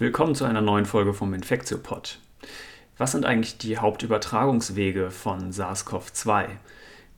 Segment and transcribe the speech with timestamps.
[0.00, 2.20] Willkommen zu einer neuen Folge vom Infektiopod.
[2.96, 6.46] Was sind eigentlich die Hauptübertragungswege von SARS-CoV-2?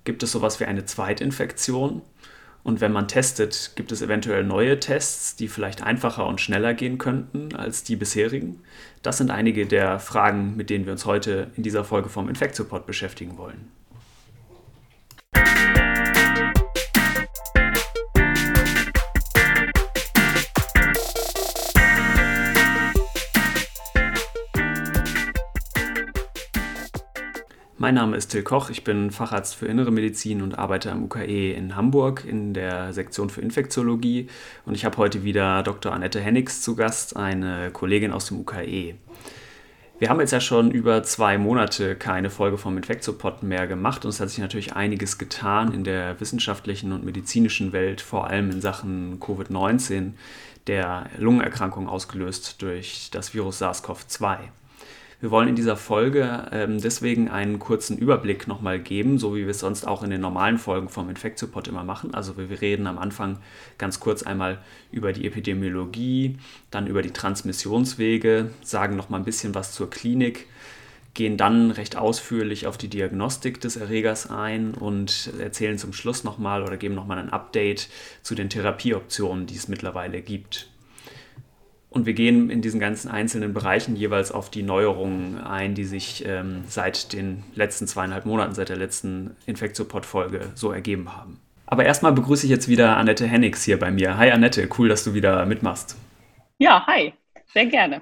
[0.02, 2.02] Gibt es sowas wie eine Zweitinfektion?
[2.64, 6.98] Und wenn man testet, gibt es eventuell neue Tests, die vielleicht einfacher und schneller gehen
[6.98, 8.64] könnten als die bisherigen?
[9.02, 12.84] Das sind einige der Fragen, mit denen wir uns heute in dieser Folge vom Infektiopod
[12.84, 13.70] beschäftigen wollen.
[27.82, 31.52] Mein Name ist Till Koch, ich bin Facharzt für Innere Medizin und arbeite am UKE
[31.52, 34.28] in Hamburg in der Sektion für Infektiologie
[34.64, 35.92] und ich habe heute wieder Dr.
[35.92, 38.94] Annette Hennigs zu Gast, eine Kollegin aus dem UKE.
[39.98, 44.10] Wir haben jetzt ja schon über zwei Monate keine Folge vom Infektiopod mehr gemacht und
[44.10, 48.60] es hat sich natürlich einiges getan in der wissenschaftlichen und medizinischen Welt, vor allem in
[48.60, 50.12] Sachen Covid-19,
[50.68, 54.38] der Lungenerkrankung ausgelöst durch das Virus SARS-CoV-2.
[55.22, 59.52] Wir wollen in dieser Folge ähm, deswegen einen kurzen Überblick nochmal geben, so wie wir
[59.52, 62.12] es sonst auch in den normalen Folgen vom Infektiopod immer machen.
[62.12, 63.38] Also wir reden am Anfang
[63.78, 64.58] ganz kurz einmal
[64.90, 66.38] über die Epidemiologie,
[66.72, 70.48] dann über die Transmissionswege, sagen nochmal ein bisschen was zur Klinik,
[71.14, 76.64] gehen dann recht ausführlich auf die Diagnostik des Erregers ein und erzählen zum Schluss nochmal
[76.64, 77.88] oder geben nochmal ein Update
[78.22, 80.71] zu den Therapieoptionen, die es mittlerweile gibt.
[81.92, 86.24] Und wir gehen in diesen ganzen einzelnen Bereichen jeweils auf die Neuerungen ein, die sich
[86.26, 91.38] ähm, seit den letzten zweieinhalb Monaten, seit der letzten Infektiopod-Folge so ergeben haben.
[91.66, 94.16] Aber erstmal begrüße ich jetzt wieder Annette Hennigs hier bei mir.
[94.16, 95.96] Hi Annette, cool, dass du wieder mitmachst.
[96.58, 97.12] Ja, hi,
[97.52, 98.00] sehr gerne.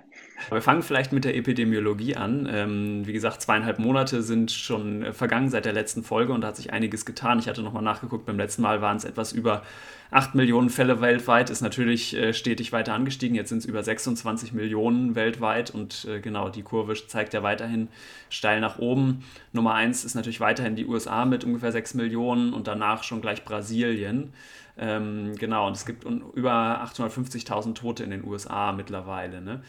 [0.48, 2.48] Wir fangen vielleicht mit der Epidemiologie an.
[2.50, 6.56] Ähm, wie gesagt, zweieinhalb Monate sind schon vergangen seit der letzten Folge und da hat
[6.56, 7.38] sich einiges getan.
[7.38, 9.62] Ich hatte nochmal nachgeguckt, beim letzten Mal waren es etwas über
[10.11, 13.36] 8 Millionen Fälle weltweit, ist natürlich äh, stetig weiter angestiegen.
[13.36, 17.88] Jetzt sind es über 26 Millionen weltweit und äh, genau, die Kurve zeigt ja weiterhin
[18.28, 19.22] steil nach oben.
[19.52, 23.45] Nummer 1 ist natürlich weiterhin die USA mit ungefähr 6 Millionen und danach schon gleich
[23.45, 24.33] Brasilien.
[24.78, 29.40] Ähm, genau, und es gibt über 850.000 Tote in den USA mittlerweile.
[29.40, 29.62] Ne?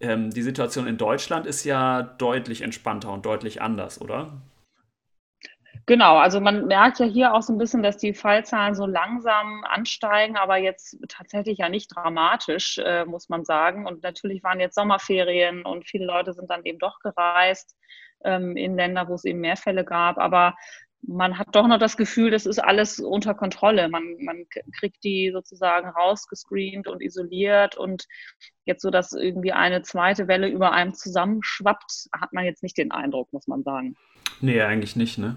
[0.00, 4.40] Ähm, die Situation in Deutschland ist ja deutlich entspannter und deutlich anders, oder?
[5.88, 9.62] Genau, also man merkt ja hier auch so ein bisschen, dass die Fallzahlen so langsam
[9.64, 13.86] ansteigen, aber jetzt tatsächlich ja nicht dramatisch, äh, muss man sagen.
[13.86, 17.76] Und natürlich waren jetzt Sommerferien und viele Leute sind dann eben doch gereist
[18.24, 20.18] ähm, in Länder, wo es eben mehr Fälle gab.
[20.18, 20.56] Aber
[21.02, 23.88] man hat doch noch das Gefühl, das ist alles unter Kontrolle.
[23.88, 24.46] Man, man
[24.78, 28.06] kriegt die sozusagen rausgescreent und isoliert und
[28.64, 32.90] jetzt so, dass irgendwie eine zweite Welle über einem zusammenschwappt, hat man jetzt nicht den
[32.90, 33.94] Eindruck, muss man sagen.
[34.40, 35.36] Nee, eigentlich nicht, ne?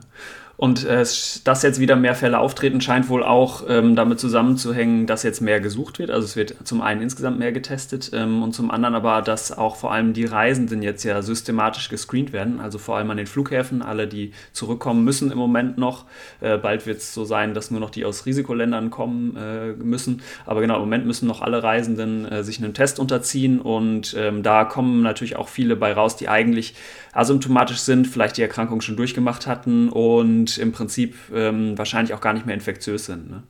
[0.59, 1.05] Und äh,
[1.45, 5.61] dass jetzt wieder mehr Fälle auftreten, scheint wohl auch ähm, damit zusammenzuhängen, dass jetzt mehr
[5.61, 6.11] gesucht wird.
[6.11, 9.77] Also es wird zum einen insgesamt mehr getestet ähm, und zum anderen aber, dass auch
[9.77, 12.59] vor allem die Reisenden jetzt ja systematisch gescreent werden.
[12.59, 16.03] Also vor allem an den Flughäfen, alle, die zurückkommen müssen im Moment noch.
[16.41, 20.21] Äh, bald wird es so sein, dass nur noch die aus Risikoländern kommen äh, müssen.
[20.45, 24.43] Aber genau, im Moment müssen noch alle Reisenden äh, sich einen Test unterziehen und ähm,
[24.43, 26.75] da kommen natürlich auch viele bei raus, die eigentlich
[27.13, 32.33] asymptomatisch sind, vielleicht die Erkrankung schon durchgemacht hatten und im Prinzip ähm, wahrscheinlich auch gar
[32.33, 33.29] nicht mehr infektiös sind.
[33.29, 33.43] Ne?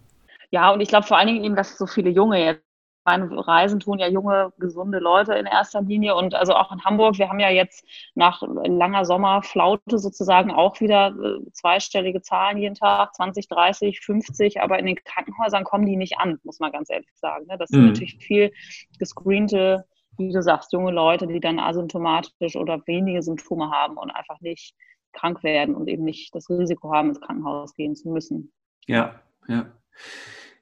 [0.52, 2.64] Ja, und ich glaube vor allen Dingen eben, dass so viele junge jetzt
[3.06, 6.16] meine Reisen tun ja junge, gesunde Leute in erster Linie.
[6.16, 11.08] Und also auch in Hamburg, wir haben ja jetzt nach langer Sommerflaute sozusagen auch wieder
[11.08, 16.18] äh, zweistellige Zahlen jeden Tag, 20, 30, 50, aber in den Krankenhäusern kommen die nicht
[16.18, 17.48] an, muss man ganz ehrlich sagen.
[17.48, 17.58] Ne?
[17.58, 17.88] Das sind mhm.
[17.88, 18.52] natürlich viel
[19.00, 19.86] gescreente,
[20.18, 24.76] wie du sagst, junge Leute, die dann asymptomatisch oder wenige Symptome haben und einfach nicht
[25.14, 28.52] krank werden und eben nicht das Risiko haben, ins Krankenhaus gehen zu müssen.
[28.88, 29.72] Ja, ja.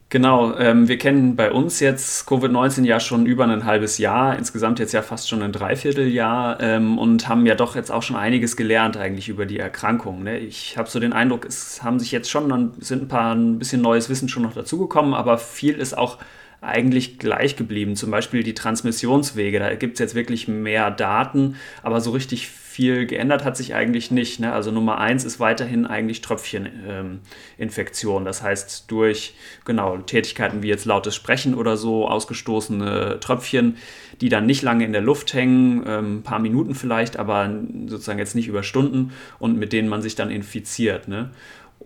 [0.09, 4.79] Genau, ähm, wir kennen bei uns jetzt Covid-19 ja schon über ein halbes Jahr, insgesamt
[4.79, 8.55] jetzt ja fast schon ein Dreivierteljahr ähm, und haben ja doch jetzt auch schon einiges
[8.55, 10.23] gelernt eigentlich über die Erkrankung.
[10.23, 10.37] Ne?
[10.37, 13.81] Ich habe so den Eindruck, es haben sich jetzt schon, sind ein paar ein bisschen
[13.81, 16.19] neues Wissen schon noch dazugekommen, aber viel ist auch
[16.61, 17.95] eigentlich gleich geblieben.
[17.95, 23.07] Zum Beispiel die Transmissionswege, da gibt es jetzt wirklich mehr Daten, aber so richtig viel
[23.07, 24.39] geändert hat sich eigentlich nicht.
[24.39, 24.53] Ne?
[24.53, 28.21] Also Nummer eins ist weiterhin eigentlich Tröpfcheninfektion.
[28.21, 29.33] Ähm, das heißt, durch
[29.65, 33.77] genau Tätigkeiten wie jetzt lautes Sprechen oder so ausgestoßene Tröpfchen,
[34.21, 37.49] die dann nicht lange in der Luft hängen, ähm, ein paar Minuten vielleicht, aber
[37.87, 41.07] sozusagen jetzt nicht über Stunden und mit denen man sich dann infiziert.
[41.07, 41.31] Ne?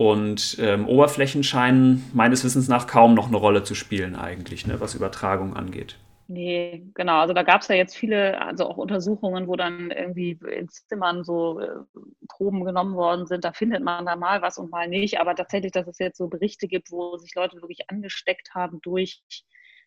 [0.02, 4.82] Und ähm, Oberflächen scheinen meines Wissens nach kaum noch eine Rolle zu spielen eigentlich, ne,
[4.82, 5.96] was Übertragung angeht.
[6.28, 7.20] Nee, genau.
[7.20, 11.24] Also da gab es ja jetzt viele, also auch Untersuchungen, wo dann irgendwie in Zimmern
[11.24, 11.68] so äh,
[12.30, 13.46] Proben genommen worden sind.
[13.46, 15.20] Da findet man da mal was und mal nicht.
[15.20, 19.22] Aber tatsächlich, dass es jetzt so Berichte gibt, wo sich Leute wirklich angesteckt haben durch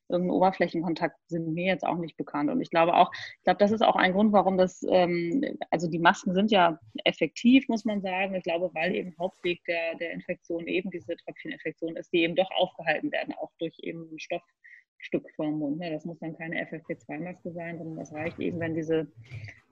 [0.08, 2.50] irgendein Oberflächenkontakt sind mir jetzt auch nicht bekannt.
[2.50, 5.88] Und ich glaube auch, ich glaube, das ist auch ein Grund, warum das, ähm, also
[5.88, 8.34] die Masken sind ja effektiv, muss man sagen.
[8.34, 12.50] Ich glaube, weil eben Hauptweg der, der Infektion eben diese Tröpfcheninfektion ist, die eben doch
[12.56, 15.78] aufgehalten werden, auch durch eben ein Stoffstück vom Mund.
[15.78, 15.90] Ne?
[15.90, 19.06] Das muss dann keine FFP2-Maske sein, sondern das reicht eben, wenn diese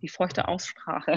[0.01, 1.17] die feuchte Aussprache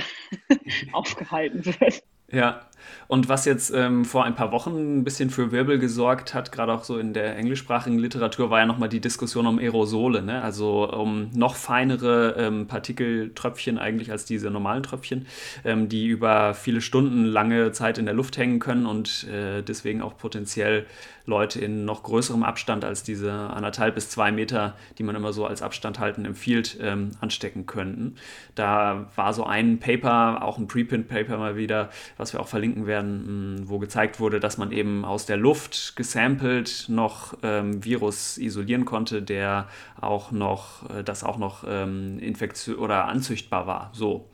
[0.93, 2.03] aufgehalten wird.
[2.31, 2.61] Ja,
[3.07, 6.73] und was jetzt ähm, vor ein paar Wochen ein bisschen für Wirbel gesorgt hat, gerade
[6.73, 10.41] auch so in der englischsprachigen Literatur, war ja nochmal die Diskussion um Aerosole, ne?
[10.41, 15.27] also um noch feinere ähm, Partikeltröpfchen eigentlich als diese normalen Tröpfchen,
[15.63, 20.01] ähm, die über viele Stunden lange Zeit in der Luft hängen können und äh, deswegen
[20.01, 20.85] auch potenziell
[21.27, 25.45] Leute in noch größerem Abstand als diese anderthalb bis zwei Meter, die man immer so
[25.45, 28.15] als Abstand halten empfiehlt, ähm, anstecken könnten.
[28.53, 33.63] Da war so ein Paper, auch ein Preprint-Paper mal wieder, was wir auch verlinken werden,
[33.65, 39.21] wo gezeigt wurde, dass man eben aus der Luft gesampelt noch ähm, Virus isolieren konnte,
[39.21, 39.67] der
[39.99, 43.89] auch noch, äh, das auch noch ähm, infektiös oder anzüchtbar war.
[43.93, 44.29] So,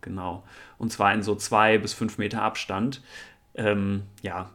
[0.00, 0.44] genau.
[0.78, 3.02] Und zwar in so zwei bis fünf Meter Abstand.
[3.54, 4.50] Ähm, ja,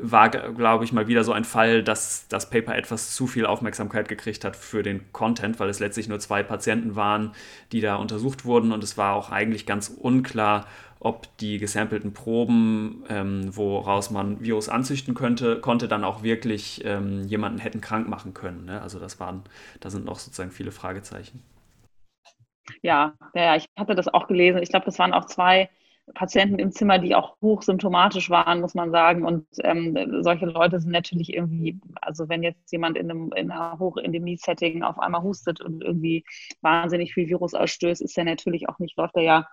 [0.00, 4.08] war, glaube ich, mal wieder so ein Fall, dass das Paper etwas zu viel Aufmerksamkeit
[4.08, 7.32] gekriegt hat für den Content, weil es letztlich nur zwei Patienten waren,
[7.72, 10.66] die da untersucht wurden und es war auch eigentlich ganz unklar,
[11.00, 17.24] ob die gesampelten Proben, ähm, woraus man Virus anzüchten könnte, konnte dann auch wirklich ähm,
[17.26, 18.64] jemanden hätten krank machen können.
[18.64, 18.80] Ne?
[18.82, 19.42] Also das waren,
[19.80, 21.42] da sind noch sozusagen viele Fragezeichen.
[22.82, 24.62] Ja, ja, ich hatte das auch gelesen.
[24.62, 25.70] Ich glaube, das waren auch zwei
[26.14, 29.24] Patienten im Zimmer, die auch hochsymptomatisch waren, muss man sagen.
[29.24, 33.78] Und ähm, solche Leute sind natürlich irgendwie, also wenn jetzt jemand in einem in einer
[33.78, 36.24] Hochendemie-Setting auf einmal hustet und irgendwie
[36.60, 39.48] wahnsinnig viel Virus ausstößt, ist er natürlich auch nicht, läuft er ja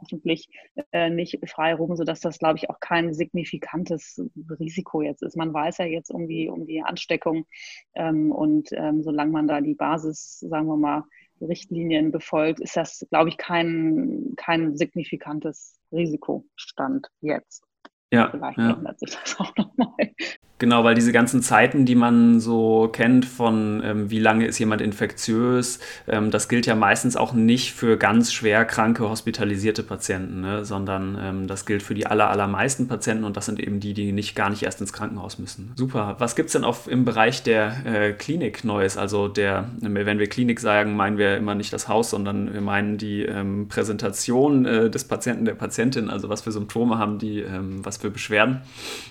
[0.00, 0.48] hoffentlich
[0.92, 4.22] äh, nicht frei rum, sodass das, glaube ich, auch kein signifikantes
[4.58, 5.36] Risiko jetzt ist.
[5.36, 7.46] Man weiß ja jetzt um die, um die Ansteckung
[7.94, 11.04] ähm, und ähm, solange man da die Basis, sagen wir mal,
[11.40, 17.64] Richtlinien befolgt, ist das, glaube ich, kein, kein signifikantes Risikostand jetzt.
[18.12, 18.72] Ja, Vielleicht ja.
[18.72, 20.14] ändert sich das auch nochmal.
[20.58, 24.80] Genau, weil diese ganzen Zeiten, die man so kennt von ähm, wie lange ist jemand
[24.80, 30.64] infektiös, ähm, das gilt ja meistens auch nicht für ganz schwer kranke, hospitalisierte Patienten, ne?
[30.64, 34.12] sondern ähm, das gilt für die aller, allermeisten Patienten und das sind eben die, die
[34.12, 35.72] nicht gar nicht erst ins Krankenhaus müssen.
[35.76, 36.16] Super.
[36.20, 38.96] Was gibt es denn auf, im Bereich der äh, Klinik Neues?
[38.96, 42.96] Also der, wenn wir Klinik sagen, meinen wir immer nicht das Haus, sondern wir meinen
[42.96, 47.84] die ähm, Präsentation äh, des Patienten, der Patientin, also was für Symptome haben die, ähm,
[47.84, 48.62] was für Beschwerden.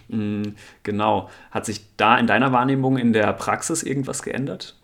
[0.08, 1.30] Mhm, genau.
[1.52, 4.76] Hat sich da in deiner Wahrnehmung in der Praxis irgendwas geändert?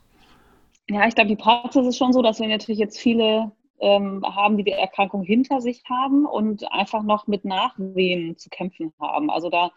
[0.89, 4.57] Ja, ich glaube, die Praxis ist schon so, dass wir natürlich jetzt viele ähm, haben,
[4.57, 9.29] die die Erkrankung hinter sich haben und einfach noch mit Nachwehen zu kämpfen haben.
[9.29, 9.71] Also da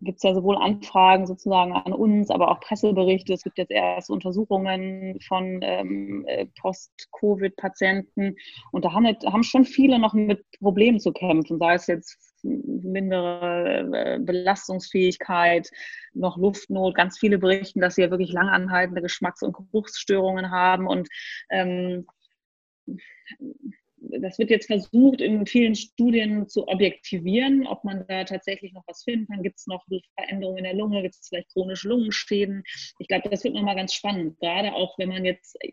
[0.00, 3.32] gibt es ja sowohl Anfragen sozusagen an uns, aber auch Presseberichte.
[3.32, 8.36] Es gibt jetzt erst Untersuchungen von ähm, äh, Post-Covid-Patienten.
[8.72, 13.90] Und da haben, haben schon viele noch mit Problemen zu kämpfen, sei es jetzt mindere
[13.92, 15.70] äh, Belastungsfähigkeit,
[16.12, 16.94] noch Luftnot.
[16.94, 20.86] Ganz viele berichten, dass sie ja wirklich langanhaltende Geschmacks- und Geruchsstörungen haben.
[20.86, 21.08] Und
[21.50, 22.06] ähm,
[24.10, 29.02] das wird jetzt versucht, in vielen Studien zu objektivieren, ob man da tatsächlich noch was
[29.02, 29.42] finden kann.
[29.42, 29.84] Gibt es noch
[30.18, 31.02] Veränderungen in der Lunge?
[31.02, 32.62] Gibt es vielleicht chronische Lungenschäden?
[32.98, 35.70] Ich glaube, das wird nochmal ganz spannend, gerade auch, wenn man jetzt äh,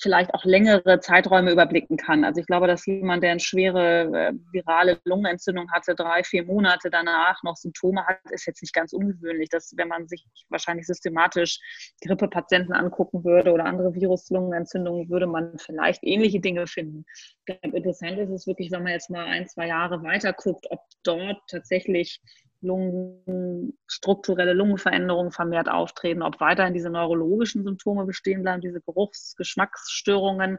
[0.00, 2.24] vielleicht auch längere Zeiträume überblicken kann.
[2.24, 6.90] Also ich glaube, dass jemand, der eine schwere äh, virale Lungenentzündung hatte, drei, vier Monate
[6.90, 9.48] danach noch Symptome hat, ist jetzt nicht ganz ungewöhnlich.
[9.48, 11.58] Dass, wenn man sich wahrscheinlich systematisch
[12.04, 17.04] Grippepatienten angucken würde oder andere Viruslungenentzündungen, würde man vielleicht ähnliche Dinge finden.
[17.46, 20.80] Glaube, interessant ist es wirklich, wenn man jetzt mal ein, zwei Jahre weiter guckt, ob
[21.02, 22.20] dort tatsächlich
[22.60, 30.58] Lungen, strukturelle Lungenveränderungen vermehrt auftreten, ob weiterhin diese neurologischen Symptome bestehen bleiben, diese Geruchs-, Geschmacksstörungen.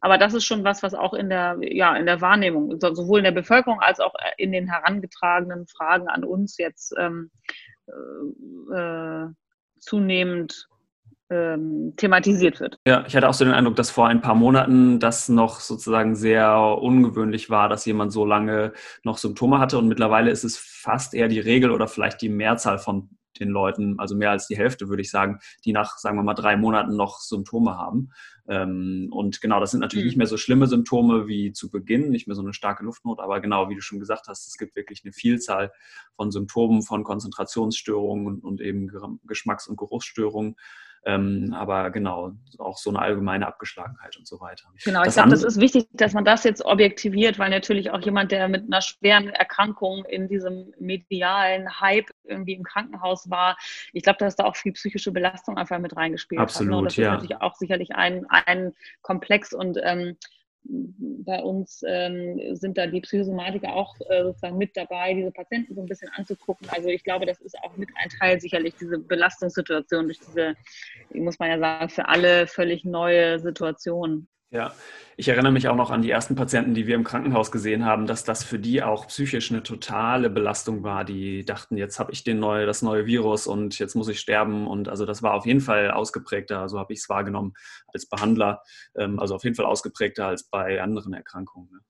[0.00, 3.24] Aber das ist schon was, was auch in der, ja, in der Wahrnehmung, sowohl in
[3.24, 7.30] der Bevölkerung als auch in den herangetragenen Fragen an uns jetzt ähm,
[7.86, 9.28] äh, äh
[9.80, 10.68] zunehmend
[11.30, 12.78] ähm, thematisiert wird.
[12.86, 16.16] Ja, ich hatte auch so den Eindruck, dass vor ein paar Monaten das noch sozusagen
[16.16, 18.72] sehr ungewöhnlich war, dass jemand so lange
[19.04, 22.78] noch Symptome hatte und mittlerweile ist es fast eher die Regel oder vielleicht die Mehrzahl
[22.78, 26.22] von den Leuten, also mehr als die Hälfte, würde ich sagen, die nach, sagen wir
[26.22, 28.10] mal, drei Monaten noch Symptome haben.
[28.48, 30.08] Ähm, und genau, das sind natürlich mhm.
[30.08, 33.40] nicht mehr so schlimme Symptome wie zu Beginn, nicht mehr so eine starke Luftnot, aber
[33.40, 35.72] genau, wie du schon gesagt hast, es gibt wirklich eine Vielzahl
[36.16, 38.90] von Symptomen, von Konzentrationsstörungen und, und eben
[39.24, 40.56] Geschmacks- und Geruchsstörungen.
[41.04, 44.64] Ähm, aber genau, auch so eine allgemeine Abgeschlagenheit und so weiter.
[44.84, 48.32] Genau, ich glaube, das ist wichtig, dass man das jetzt objektiviert, weil natürlich auch jemand,
[48.32, 53.56] der mit einer schweren Erkrankung in diesem medialen Hype irgendwie im Krankenhaus war,
[53.92, 56.70] ich glaube, dass da auch viel psychische Belastung einfach mit reingespielt Absolut, hat.
[56.70, 56.78] Ne?
[56.78, 57.04] Und das ja.
[57.04, 60.16] ist natürlich auch sicherlich ein, ein Komplex und ähm,
[60.68, 65.80] bei uns ähm, sind da die Psychosomatiker auch äh, sozusagen mit dabei, diese Patienten so
[65.80, 66.68] ein bisschen anzugucken.
[66.70, 70.54] Also ich glaube, das ist auch mit ein Teil sicherlich, diese Belastungssituation durch diese,
[71.14, 74.28] muss man ja sagen, für alle völlig neue Situation.
[74.50, 74.72] Ja,
[75.18, 78.06] ich erinnere mich auch noch an die ersten Patienten, die wir im Krankenhaus gesehen haben,
[78.06, 81.04] dass das für die auch psychisch eine totale Belastung war.
[81.04, 84.66] Die dachten, jetzt habe ich den neue, das neue Virus und jetzt muss ich sterben.
[84.66, 87.52] Und also das war auf jeden Fall ausgeprägter, so habe ich es wahrgenommen
[87.88, 88.62] als Behandler,
[88.96, 91.82] ähm, also auf jeden Fall ausgeprägter als bei anderen Erkrankungen.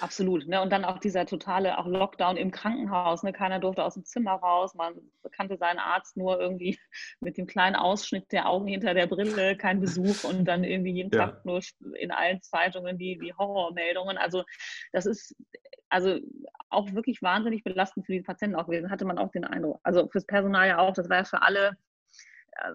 [0.00, 0.46] Absolut.
[0.46, 0.60] Ne?
[0.60, 3.22] Und dann auch dieser totale auch Lockdown im Krankenhaus.
[3.22, 3.32] Ne?
[3.32, 4.74] Keiner durfte aus dem Zimmer raus.
[4.74, 4.94] Man
[5.32, 6.78] kannte seinen Arzt nur irgendwie
[7.20, 11.10] mit dem kleinen Ausschnitt der Augen hinter der Brille, kein Besuch und dann irgendwie jeden
[11.12, 11.26] ja.
[11.26, 11.60] Tag nur
[11.94, 14.18] in allen Zeitungen die, die Horrormeldungen.
[14.18, 14.44] Also
[14.92, 15.34] das ist
[15.88, 16.18] also
[16.68, 19.80] auch wirklich wahnsinnig belastend für die Patienten auch gewesen, hatte man auch den Eindruck.
[19.82, 21.76] Also fürs Personal ja auch, das war ja für alle
[22.52, 22.72] äh,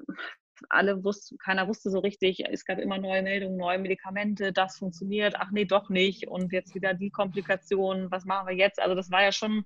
[0.70, 5.36] alle wussten, keiner wusste so richtig, es gab immer neue Meldungen, neue Medikamente, das funktioniert,
[5.38, 8.82] ach nee, doch nicht und jetzt wieder die Komplikationen, was machen wir jetzt?
[8.82, 9.65] Also das war ja schon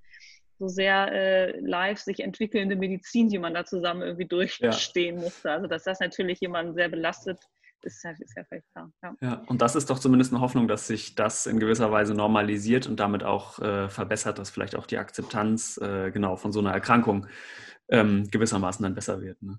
[0.58, 5.22] so sehr äh, live sich entwickelnde Medizin, die man da zusammen irgendwie durchstehen ja.
[5.22, 5.52] musste.
[5.52, 7.38] Also dass das natürlich jemanden sehr belastet,
[7.82, 8.90] ist ja, ist ja völlig klar.
[9.02, 9.14] Ja.
[9.20, 9.42] ja.
[9.46, 12.98] und das ist doch zumindest eine Hoffnung, dass sich das in gewisser Weise normalisiert und
[12.98, 17.26] damit auch äh, verbessert, dass vielleicht auch die Akzeptanz äh, genau von so einer Erkrankung
[17.88, 19.40] ähm, gewissermaßen dann besser wird.
[19.42, 19.58] Ne?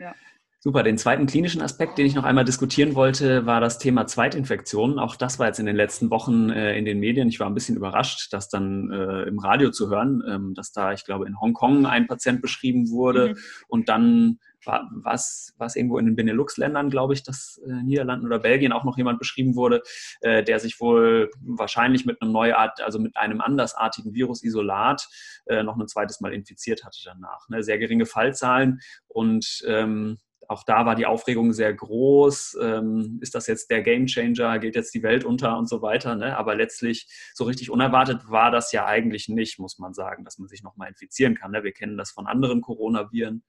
[0.00, 0.14] Ja.
[0.62, 0.82] Super.
[0.82, 4.98] Den zweiten klinischen Aspekt, den ich noch einmal diskutieren wollte, war das Thema Zweitinfektionen.
[4.98, 7.28] Auch das war jetzt in den letzten Wochen äh, in den Medien.
[7.28, 10.92] Ich war ein bisschen überrascht, das dann äh, im Radio zu hören, ähm, dass da,
[10.92, 13.36] ich glaube, in Hongkong ein Patient beschrieben wurde mhm.
[13.68, 18.72] und dann was was irgendwo in den Benelux-Ländern, glaube ich, dass äh, Niederlanden oder Belgien
[18.72, 19.82] auch noch jemand beschrieben wurde,
[20.20, 25.08] äh, der sich wohl wahrscheinlich mit einem Neuart, also mit einem andersartigen Virusisolat
[25.46, 27.48] äh, noch ein zweites Mal infiziert hatte danach.
[27.48, 27.62] Ne?
[27.62, 30.18] Sehr geringe Fallzahlen und ähm,
[30.50, 32.58] auch da war die Aufregung sehr groß.
[32.60, 34.58] Ähm, ist das jetzt der Gamechanger?
[34.58, 36.16] Geht jetzt die Welt unter und so weiter?
[36.16, 36.36] Ne?
[36.36, 40.48] Aber letztlich so richtig unerwartet war das ja eigentlich nicht, muss man sagen, dass man
[40.48, 41.52] sich nochmal infizieren kann.
[41.52, 41.62] Ne?
[41.62, 43.44] Wir kennen das von anderen Coronaviren.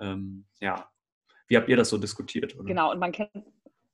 [0.00, 0.90] Ähm, ja,
[1.48, 2.54] wie habt ihr das so diskutiert?
[2.56, 2.64] Oder?
[2.64, 3.30] Genau, und man kennt,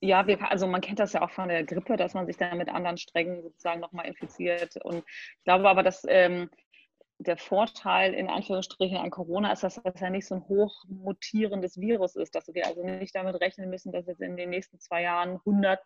[0.00, 2.58] ja, wir, also man kennt das ja auch von der Grippe, dass man sich dann
[2.58, 4.76] mit anderen Strängen sozusagen nochmal infiziert.
[4.84, 6.50] Und ich glaube aber, dass ähm,
[7.18, 12.14] der Vorteil in Anführungsstrichen an Corona ist, dass das ja nicht so ein hochmutierendes Virus
[12.14, 15.36] ist, dass wir also nicht damit rechnen müssen, dass jetzt in den nächsten zwei Jahren
[15.46, 15.80] 100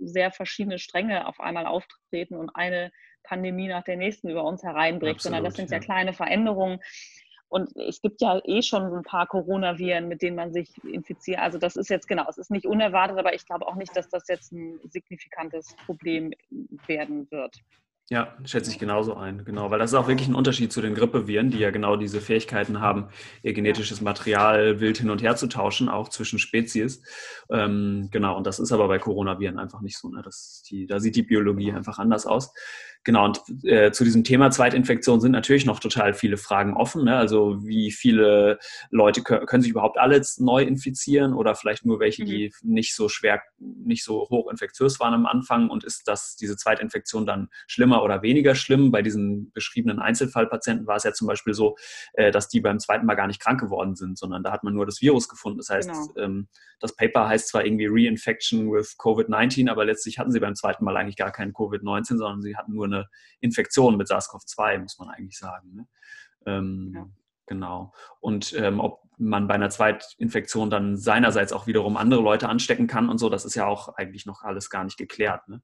[0.00, 5.16] sehr verschiedene Stränge auf einmal auftreten und eine Pandemie nach der nächsten über uns hereinbricht,
[5.16, 6.80] Absolut, sondern das sind ja, ja kleine Veränderungen.
[7.54, 11.38] Und es gibt ja eh schon ein paar Coronaviren, mit denen man sich infiziert.
[11.38, 14.08] Also das ist jetzt genau, es ist nicht unerwartet, aber ich glaube auch nicht, dass
[14.08, 16.32] das jetzt ein signifikantes Problem
[16.88, 17.54] werden wird.
[18.10, 20.96] Ja, schätze ich genauso ein, genau, weil das ist auch wirklich ein Unterschied zu den
[20.96, 23.08] Grippeviren, die ja genau diese Fähigkeiten haben,
[23.44, 27.02] ihr genetisches Material wild hin und her zu tauschen, auch zwischen Spezies.
[27.50, 30.08] Ähm, genau, und das ist aber bei Coronaviren einfach nicht so.
[30.08, 30.22] Ne?
[30.22, 32.52] Das die, da sieht die Biologie einfach anders aus.
[33.04, 37.04] Genau, und äh, zu diesem Thema Zweitinfektion sind natürlich noch total viele Fragen offen.
[37.04, 37.14] Ne?
[37.14, 38.58] Also wie viele
[38.90, 42.72] Leute können, können sich überhaupt alle neu infizieren oder vielleicht nur welche, die mhm.
[42.72, 47.26] nicht so schwer, nicht so hoch infektiös waren am Anfang und ist das diese Zweitinfektion
[47.26, 48.90] dann schlimmer oder weniger schlimm?
[48.90, 51.76] Bei diesen beschriebenen Einzelfallpatienten war es ja zum Beispiel so,
[52.14, 54.72] äh, dass die beim zweiten Mal gar nicht krank geworden sind, sondern da hat man
[54.72, 55.58] nur das Virus gefunden.
[55.58, 56.24] Das heißt, genau.
[56.24, 56.48] ähm,
[56.80, 60.96] das Paper heißt zwar irgendwie Reinfection with Covid-19, aber letztlich hatten sie beim zweiten Mal
[60.96, 62.93] eigentlich gar keinen Covid-19, sondern sie hatten nur eine
[63.40, 65.74] Infektion mit SARS-CoV-2, muss man eigentlich sagen.
[65.74, 65.86] Ne?
[66.46, 67.08] Ähm, ja.
[67.46, 67.92] Genau.
[68.20, 73.08] Und ähm, ob man bei einer Zweitinfektion dann seinerseits auch wiederum andere Leute anstecken kann
[73.08, 75.46] und so, das ist ja auch eigentlich noch alles gar nicht geklärt.
[75.48, 75.62] Ne?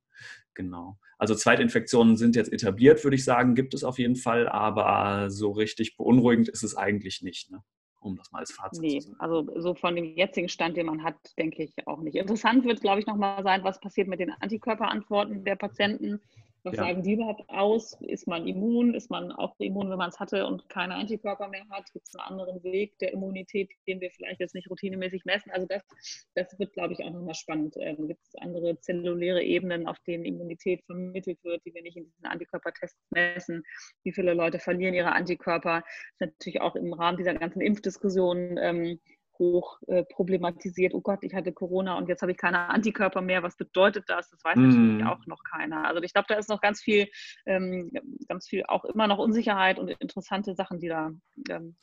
[0.54, 0.98] Genau.
[1.18, 5.52] Also Zweitinfektionen sind jetzt etabliert, würde ich sagen, gibt es auf jeden Fall, aber so
[5.52, 7.50] richtig beunruhigend ist es eigentlich nicht.
[7.50, 7.62] Ne?
[8.02, 9.20] um das mal als Fazit nee, zu sagen.
[9.20, 12.16] Also so von dem jetzigen Stand, den man hat, denke ich auch nicht.
[12.16, 16.20] Interessant wird, glaube ich, nochmal sein, was passiert mit den Antikörperantworten der Patienten.
[16.62, 16.84] Was ja.
[16.84, 17.96] sagen die überhaupt aus?
[18.02, 18.94] Ist man immun?
[18.94, 21.90] Ist man auch immun, wenn man es hatte und keine Antikörper mehr hat?
[21.92, 25.50] Gibt es einen anderen Weg der Immunität, den wir vielleicht jetzt nicht routinemäßig messen?
[25.52, 25.82] Also das,
[26.34, 27.76] das wird, glaube ich, auch nochmal spannend.
[27.78, 32.04] Ähm, Gibt es andere zelluläre Ebenen, auf denen Immunität vermittelt wird, die wir nicht in
[32.04, 33.62] diesen Antikörpertests messen?
[34.02, 35.80] Wie viele Leute verlieren ihre Antikörper?
[35.80, 39.00] Das ist natürlich auch im Rahmen dieser ganzen Impfdiskussion ähm,
[39.40, 43.42] hoch äh, problematisiert, oh Gott, ich hatte Corona und jetzt habe ich keine Antikörper mehr,
[43.42, 44.30] was bedeutet das?
[44.30, 44.62] Das weiß mm.
[44.62, 45.88] natürlich auch noch keiner.
[45.88, 47.08] Also ich glaube, da ist noch ganz viel,
[47.46, 47.90] ähm,
[48.28, 51.10] ganz viel auch immer noch Unsicherheit und interessante Sachen, die da
[51.48, 51.74] ähm,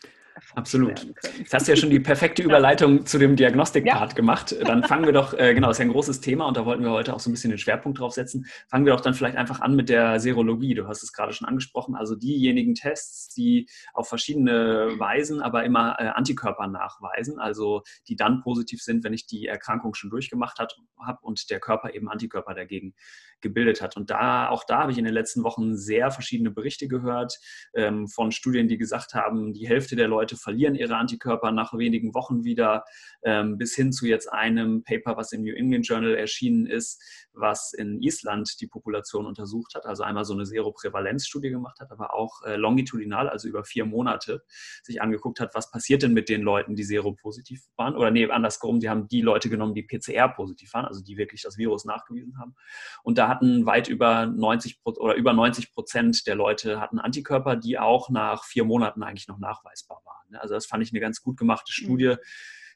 [0.56, 1.08] Absolut.
[1.38, 4.16] Jetzt hast du ja schon die perfekte Überleitung zu dem Diagnostik-Part ja.
[4.16, 4.56] gemacht.
[4.64, 6.84] Dann fangen wir doch, äh, genau, das ist ja ein großes Thema und da wollten
[6.84, 8.46] wir heute auch so ein bisschen den Schwerpunkt drauf setzen.
[8.70, 10.74] Fangen wir doch dann vielleicht einfach an mit der Serologie.
[10.74, 11.96] Du hast es gerade schon angesprochen.
[11.96, 18.42] Also diejenigen Tests, die auf verschiedene Weisen, aber immer äh, Antikörper nachweisen, also die dann
[18.42, 22.94] positiv sind, wenn ich die Erkrankung schon durchgemacht habe und der Körper eben Antikörper dagegen
[23.42, 23.98] gebildet hat.
[23.98, 27.38] Und da, auch da habe ich in den letzten Wochen sehr verschiedene Berichte gehört
[27.74, 32.14] ähm, von Studien, die gesagt haben, die Hälfte der Leute verlieren ihre Antikörper nach wenigen
[32.14, 32.84] Wochen wieder,
[33.24, 37.02] ähm, bis hin zu jetzt einem Paper, was im New England Journal erschienen ist,
[37.34, 42.14] was in Island die Population untersucht hat, also einmal so eine Seroprävalenzstudie gemacht hat, aber
[42.14, 44.44] auch äh, longitudinal, also über vier Monate,
[44.84, 47.96] sich angeguckt hat, was passiert denn mit den Leuten, die seropositiv waren.
[47.96, 51.58] Oder nee, andersrum, die haben die Leute genommen, die PCR-positiv waren, also die wirklich das
[51.58, 52.56] Virus nachgewiesen haben.
[53.04, 57.80] Und da hatten weit über 90 oder über 90 Prozent der Leute hatten Antikörper, die
[57.80, 60.17] auch nach vier Monaten eigentlich noch nachweisbar waren.
[60.30, 60.42] Ne?
[60.42, 61.84] Also das fand ich eine ganz gut gemachte mhm.
[61.84, 62.16] Studie,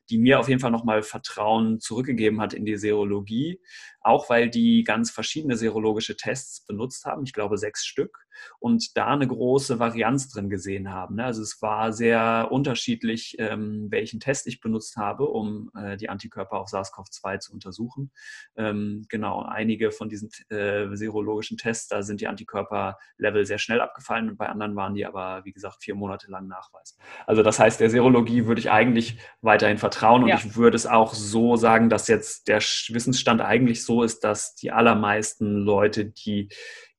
[0.09, 3.61] die mir auf jeden Fall nochmal Vertrauen zurückgegeben hat in die Serologie,
[4.01, 8.25] auch weil die ganz verschiedene serologische Tests benutzt haben, ich glaube sechs Stück,
[8.59, 11.15] und da eine große Varianz drin gesehen haben.
[11.15, 11.25] Ne?
[11.25, 16.59] Also es war sehr unterschiedlich, ähm, welchen Test ich benutzt habe, um äh, die Antikörper
[16.59, 18.11] auf SARS-CoV-2 zu untersuchen.
[18.55, 24.29] Ähm, genau, einige von diesen äh, serologischen Tests, da sind die Antikörperlevel sehr schnell abgefallen
[24.29, 27.05] und bei anderen waren die aber, wie gesagt, vier Monate lang nachweisbar.
[27.27, 30.35] Also das heißt, der Serologie würde ich eigentlich weiterhin vertrauen und ja.
[30.35, 34.55] ich würde es auch so sagen, dass jetzt der Wissensstand eigentlich so so ist, dass
[34.55, 36.47] die allermeisten Leute, die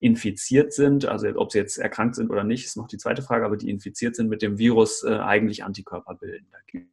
[0.03, 3.45] infiziert sind, also ob sie jetzt erkrankt sind oder nicht, ist noch die zweite Frage,
[3.45, 6.47] aber die infiziert sind mit dem Virus, äh, eigentlich Antikörper bilden.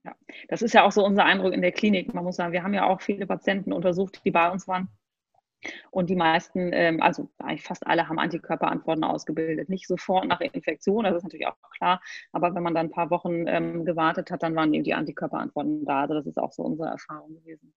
[0.05, 0.15] Ja,
[0.47, 2.13] das ist ja auch so unser Eindruck in der Klinik.
[2.13, 4.89] Man muss sagen, wir haben ja auch viele Patienten untersucht, die bei uns waren.
[5.89, 9.69] Und die meisten, ähm, also eigentlich fast alle, haben Antikörperantworten ausgebildet.
[9.69, 12.01] Nicht sofort nach Infektion, das ist natürlich auch klar,
[12.31, 15.83] aber wenn man dann ein paar Wochen ähm, gewartet hat, dann waren eben die Antikörperantworten
[15.83, 16.01] da.
[16.01, 17.73] Also das ist auch so unsere Erfahrung gewesen.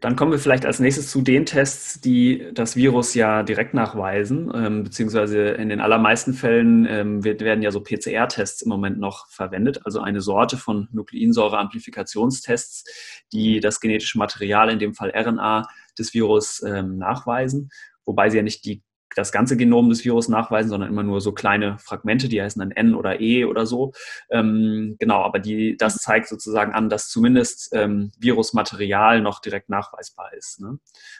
[0.00, 4.50] Dann kommen wir vielleicht als nächstes zu den Tests, die das Virus ja direkt nachweisen,
[4.54, 9.28] ähm, beziehungsweise in den allermeisten Fällen ähm, wird, werden ja so PCR-Tests im Moment noch
[9.28, 12.84] verwendet, also eine Sorte von Nukleinsäure-Amplifikationstests,
[13.32, 15.68] die das genetische Material, in dem Fall RNA,
[15.98, 17.70] des Virus ähm, nachweisen,
[18.04, 18.82] wobei sie ja nicht die
[19.14, 22.70] das ganze Genom des Virus nachweisen, sondern immer nur so kleine Fragmente, die heißen dann
[22.70, 23.92] N oder E oder so.
[24.30, 30.32] Ähm, genau, aber die, das zeigt sozusagen an, dass zumindest ähm, Virusmaterial noch direkt nachweisbar
[30.34, 30.60] ist.
[30.60, 30.78] Ne?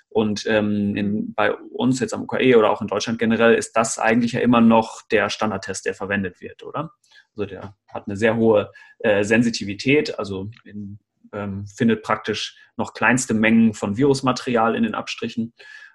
[0.08, 3.98] Und ähm, in, bei uns jetzt am UKE oder auch in Deutschland generell ist das
[3.98, 6.92] eigentlich ja immer noch der Standardtest, der verwendet wird, oder?
[7.36, 10.98] Also der hat eine sehr hohe äh, Sensitivität, also in,
[11.32, 15.52] ähm, findet praktisch noch kleinste Mengen von Virusmaterial in den Abstrichen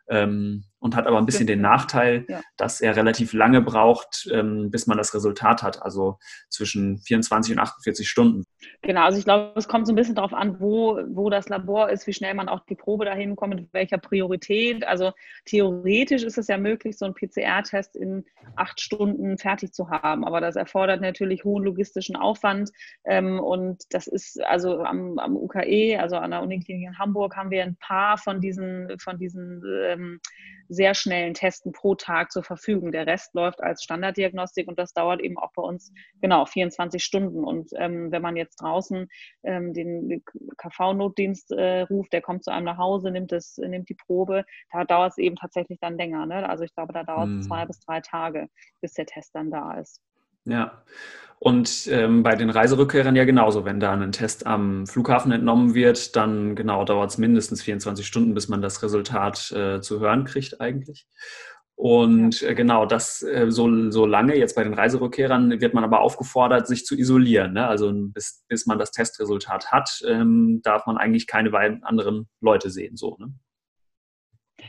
[0.08, 2.41] ähm, und hat aber ein bisschen den Nachteil, ja.
[2.58, 6.17] dass er relativ lange braucht, ähm, bis man das Resultat hat, also
[6.50, 8.43] zwischen 24 und 48 Stunden.
[8.82, 11.89] Genau, also ich glaube, es kommt so ein bisschen darauf an, wo, wo das Labor
[11.89, 14.86] ist, wie schnell man auch die Probe dahin kommt, mit welcher Priorität.
[14.86, 15.13] Also
[15.46, 18.26] theoretisch ist es ja möglich, so einen PCR-Test in
[18.58, 22.72] acht Stunden fertig zu haben, aber das erfordert natürlich hohen logistischen Aufwand
[23.06, 27.52] ähm, und das ist also am, am UKE, also an der Uniklinik in Hamburg, haben
[27.52, 30.19] wir ein paar von diesen, von diesen ähm,
[30.69, 32.91] sehr schnellen Testen pro Tag zur Verfügung.
[32.91, 37.43] Der Rest läuft als Standarddiagnostik und das dauert eben auch bei uns genau 24 Stunden.
[37.43, 39.08] Und ähm, wenn man jetzt draußen
[39.43, 40.23] ähm, den
[40.58, 44.84] KV-Notdienst äh, ruft, der kommt zu einem nach Hause, nimmt, das, nimmt die Probe, da
[44.84, 46.26] dauert es eben tatsächlich dann länger.
[46.26, 46.47] Ne?
[46.47, 47.41] Also ich glaube, da dauert es hm.
[47.43, 48.49] zwei bis drei Tage,
[48.82, 50.02] bis der Test dann da ist.
[50.45, 50.84] Ja,
[51.43, 53.65] und ähm, bei den Reiserückkehrern ja genauso.
[53.65, 58.34] Wenn da ein Test am Flughafen entnommen wird, dann genau dauert es mindestens 24 Stunden,
[58.34, 61.06] bis man das Resultat äh, zu hören kriegt eigentlich.
[61.75, 65.99] Und äh, genau, das äh, so, so lange, jetzt bei den Reiserückkehrern, wird man aber
[65.99, 67.51] aufgefordert, sich zu isolieren.
[67.51, 67.67] Ne?
[67.67, 71.51] Also bis, bis man das Testresultat hat, ähm, darf man eigentlich keine
[71.84, 72.95] anderen Leute sehen.
[72.95, 73.34] So, ne?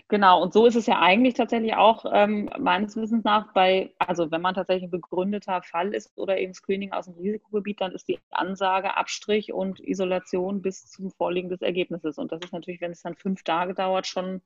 [0.08, 4.30] Genau, und so ist es ja eigentlich tatsächlich auch ähm, meines Wissens nach bei, also
[4.30, 8.08] wenn man tatsächlich ein begründeter Fall ist oder eben Screening aus dem Risikogebiet, dann ist
[8.08, 12.18] die Ansage Abstrich und Isolation bis zum Vorliegen des Ergebnisses.
[12.18, 14.42] Und das ist natürlich, wenn es dann fünf Tage dauert, schon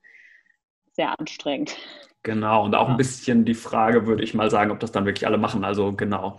[0.93, 1.77] sehr anstrengend.
[2.23, 2.95] Genau, und auch ja.
[2.95, 5.65] ein bisschen die Frage, würde ich mal sagen, ob das dann wirklich alle machen.
[5.65, 6.39] Also genau.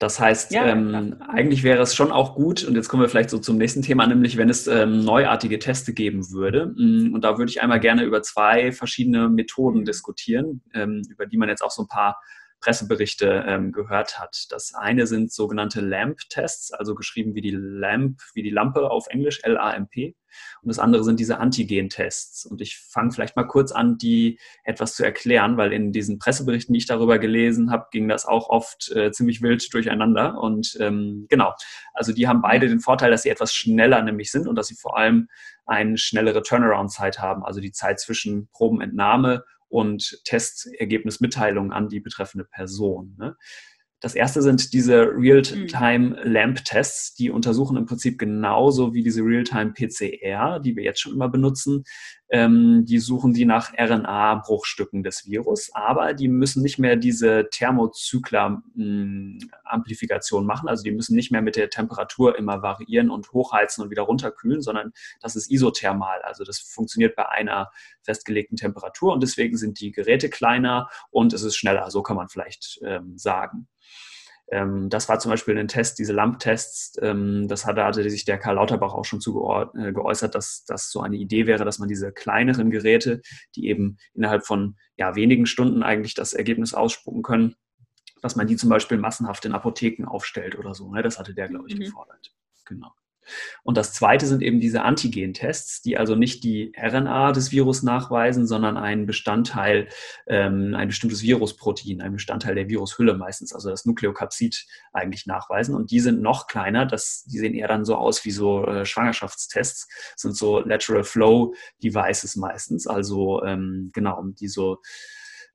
[0.00, 3.28] Das heißt, ja, ähm, eigentlich wäre es schon auch gut, und jetzt kommen wir vielleicht
[3.28, 6.72] so zum nächsten Thema, nämlich wenn es ähm, neuartige Teste geben würde.
[6.74, 11.36] Mm, und da würde ich einmal gerne über zwei verschiedene Methoden diskutieren, ähm, über die
[11.36, 12.18] man jetzt auch so ein paar
[12.60, 14.46] Presseberichte ähm, gehört hat.
[14.50, 19.40] Das eine sind sogenannte LAMP-Tests, also geschrieben wie die LAMP, wie die Lampe auf Englisch,
[19.42, 20.14] L-A-M-P.
[20.62, 22.46] Und das andere sind diese Antigen-Tests.
[22.46, 26.72] Und ich fange vielleicht mal kurz an, die etwas zu erklären, weil in diesen Presseberichten,
[26.72, 30.38] die ich darüber gelesen habe, ging das auch oft äh, ziemlich wild durcheinander.
[30.38, 31.54] Und ähm, genau,
[31.94, 34.76] also die haben beide den Vorteil, dass sie etwas schneller nämlich sind und dass sie
[34.76, 35.28] vor allem
[35.66, 43.16] eine schnellere Turnaround-Zeit haben, also die Zeit zwischen Probenentnahme und Testergebnismitteilung an die betreffende Person.
[43.18, 43.36] Ne?
[44.00, 50.82] Das erste sind diese Real-Time-Lamp-Tests, die untersuchen im Prinzip genauso wie diese Real-Time-PCR, die wir
[50.82, 51.84] jetzt schon immer benutzen.
[52.30, 60.46] Ähm, die suchen die nach RNA-Bruchstücken des Virus, aber die müssen nicht mehr diese Thermozykler-Amplifikation
[60.46, 60.70] machen.
[60.70, 64.62] Also die müssen nicht mehr mit der Temperatur immer variieren und hochheizen und wieder runterkühlen,
[64.62, 66.22] sondern das ist isothermal.
[66.22, 67.70] Also das funktioniert bei einer
[68.02, 71.90] festgelegten Temperatur und deswegen sind die Geräte kleiner und es ist schneller.
[71.90, 73.68] So kann man vielleicht ähm, sagen.
[74.50, 78.38] Ähm, das war zum Beispiel ein Test, diese LAMP-Tests, ähm, das hatte, hatte sich der
[78.38, 81.88] Karl Lauterbach auch schon zu äh, geäußert, dass das so eine Idee wäre, dass man
[81.88, 83.22] diese kleineren Geräte,
[83.54, 87.54] die eben innerhalb von ja, wenigen Stunden eigentlich das Ergebnis ausspucken können,
[88.22, 90.90] dass man die zum Beispiel massenhaft in Apotheken aufstellt oder so.
[90.92, 91.02] Ne?
[91.02, 91.84] Das hatte der, glaube ich, mhm.
[91.84, 92.34] gefordert.
[92.66, 92.90] Genau.
[93.62, 98.46] Und das zweite sind eben diese Antigen-Tests, die also nicht die RNA des Virus nachweisen,
[98.46, 99.88] sondern einen Bestandteil,
[100.26, 105.74] ähm, ein bestimmtes Virusprotein, ein Bestandteil der Virushülle meistens, also das Nukleokapsid eigentlich nachweisen.
[105.74, 108.84] Und die sind noch kleiner, das, die sehen eher dann so aus wie so äh,
[108.84, 114.78] Schwangerschaftstests, sind so Lateral Flow Devices meistens, also ähm, genau, die so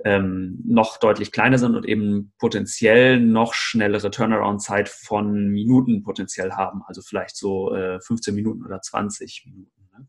[0.04, 6.82] ähm, noch deutlich kleiner sind und eben potenziell noch schnellere Turnaround-Zeit von Minuten potenziell haben,
[6.86, 9.90] also vielleicht so äh, 15 Minuten oder 20 Minuten.
[9.94, 10.08] Ne?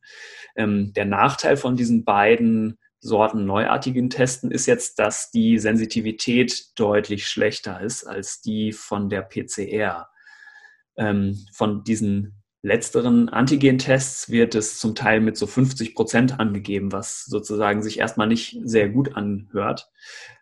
[0.56, 7.28] Ähm, der Nachteil von diesen beiden Sorten neuartigen Testen ist jetzt, dass die Sensitivität deutlich
[7.28, 10.08] schlechter ist als die von der PCR.
[10.96, 12.35] Ähm, von diesen
[12.66, 18.26] letzteren Antigen-Tests wird es zum Teil mit so 50 Prozent angegeben, was sozusagen sich erstmal
[18.26, 19.88] nicht sehr gut anhört.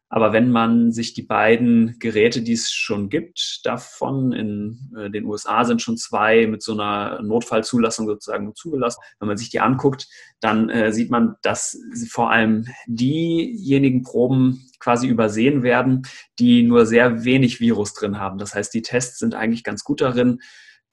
[0.09, 5.27] Aber wenn man sich die beiden Geräte, die es schon gibt, davon in äh, den
[5.27, 9.01] USA sind schon zwei mit so einer Notfallzulassung sozusagen zugelassen.
[9.19, 10.07] Wenn man sich die anguckt,
[10.41, 11.77] dann äh, sieht man, dass
[12.09, 16.07] vor allem diejenigen Proben quasi übersehen werden,
[16.39, 18.39] die nur sehr wenig Virus drin haben.
[18.39, 20.39] Das heißt, die Tests sind eigentlich ganz gut darin,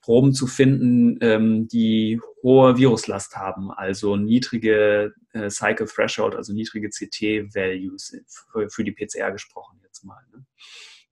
[0.02, 6.88] Proben zu finden, ähm, die hohe Viruslast haben, also niedrige äh, Cycle Threshold, also niedrige
[6.90, 8.16] CT-Values
[8.52, 10.20] für, für, die PCR gesprochen jetzt mal.
[10.32, 10.44] Ne?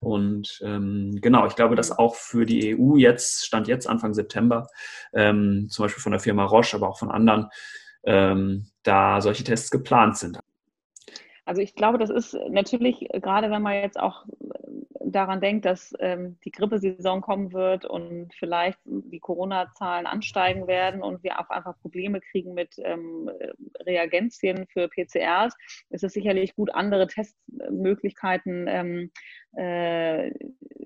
[0.01, 4.67] Und ähm, genau, ich glaube, dass auch für die EU jetzt, Stand jetzt Anfang September,
[5.13, 7.49] ähm, zum Beispiel von der Firma Roche, aber auch von anderen,
[8.03, 10.40] ähm, da solche Tests geplant sind.
[11.51, 14.25] Also ich glaube, das ist natürlich, gerade wenn man jetzt auch
[15.05, 21.25] daran denkt, dass ähm, die Grippesaison kommen wird und vielleicht die Corona-Zahlen ansteigen werden und
[21.25, 23.29] wir auch einfach Probleme kriegen mit ähm,
[23.81, 25.57] Reagenzien für PCRs,
[25.89, 29.11] ist es sicherlich gut, andere Testmöglichkeiten ähm,
[29.57, 30.29] äh,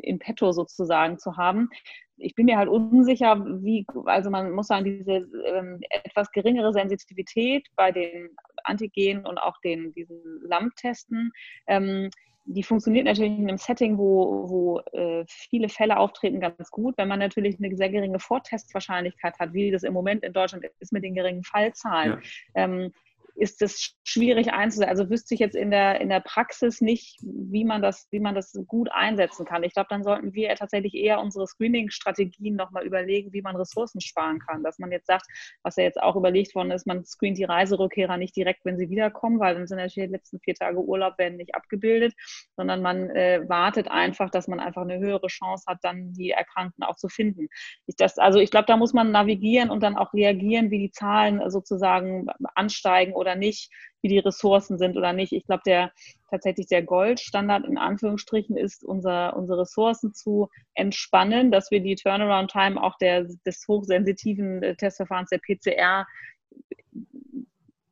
[0.01, 1.69] in petto sozusagen zu haben.
[2.17, 7.67] Ich bin mir halt unsicher, wie, also man muss sagen, diese ähm, etwas geringere Sensitivität
[7.77, 8.31] bei den
[8.65, 11.33] Antigenen und auch den, diesen LAMP-Testen
[11.67, 12.11] ähm,
[12.47, 16.95] die funktioniert natürlich in einem Setting, wo, wo äh, viele Fälle auftreten, ganz gut.
[16.99, 20.93] Wenn man natürlich eine sehr geringe Vortestwahrscheinlichkeit hat, wie das im Moment in Deutschland ist
[20.93, 22.21] mit den geringen Fallzahlen,
[22.55, 22.65] ja.
[22.65, 22.93] ähm,
[23.37, 24.89] ist es schwierig einzusetzen.
[24.89, 28.35] Also wüsste ich jetzt in der, in der Praxis nicht, wie man das, wie man
[28.35, 29.65] das gut einsetzen kann.
[29.65, 34.39] Ich glaube, dann sollten wir tatsächlich eher unsere Screening-Strategien nochmal überlegen, wie man Ressourcen sparen
[34.39, 34.63] kann.
[34.63, 35.27] Dass man jetzt sagt,
[35.63, 38.91] was ja jetzt auch überlegt worden ist, man screent die Reiserückkehrer nicht direkt, wenn sie
[38.91, 42.15] wiederkommen, weil dann sind natürlich die letzten vier Tage Urlaub werden nicht abgebildet,
[42.57, 46.85] sondern man äh, wartet einfach, dass man einfach eine höhere Chance hat, dann die Erkrankten
[46.85, 47.49] auch zu finden.
[47.87, 50.91] Ich das, also ich glaube, da muss man navigieren und dann auch reagieren, wie die
[50.91, 53.71] Zahlen sozusagen ansteigen oder nicht,
[54.03, 55.33] wie die Ressourcen sind oder nicht.
[55.33, 55.93] Ich glaube, der
[56.31, 62.83] tatsächlich der Goldstandard in Anführungsstrichen ist, unser, unsere Ressourcen zu entspannen, dass wir die Turnaround-Time
[62.83, 66.07] auch der, des hochsensitiven äh, Testverfahrens der PCR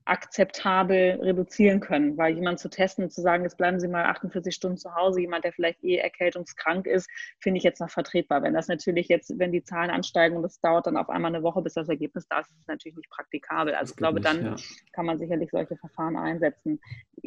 [0.05, 4.77] akzeptabel reduzieren können, weil jemand zu testen, zu sagen, jetzt bleiben Sie mal 48 Stunden
[4.77, 7.09] zu Hause, jemand, der vielleicht eh erkältungskrank ist,
[7.41, 8.43] finde ich jetzt noch vertretbar.
[8.43, 11.43] Wenn das natürlich jetzt, wenn die Zahlen ansteigen und es dauert dann auf einmal eine
[11.43, 13.75] Woche, bis das Ergebnis da ist, ist es natürlich nicht praktikabel.
[13.75, 14.57] Also ich glaube, nicht, dann ja.
[14.93, 16.81] kann man sicherlich solche Verfahren einsetzen.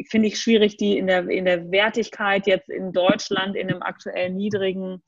[0.10, 4.32] Finde ich schwierig, die in der, in der Wertigkeit jetzt in Deutschland in einem aktuell
[4.32, 5.02] niedrigen,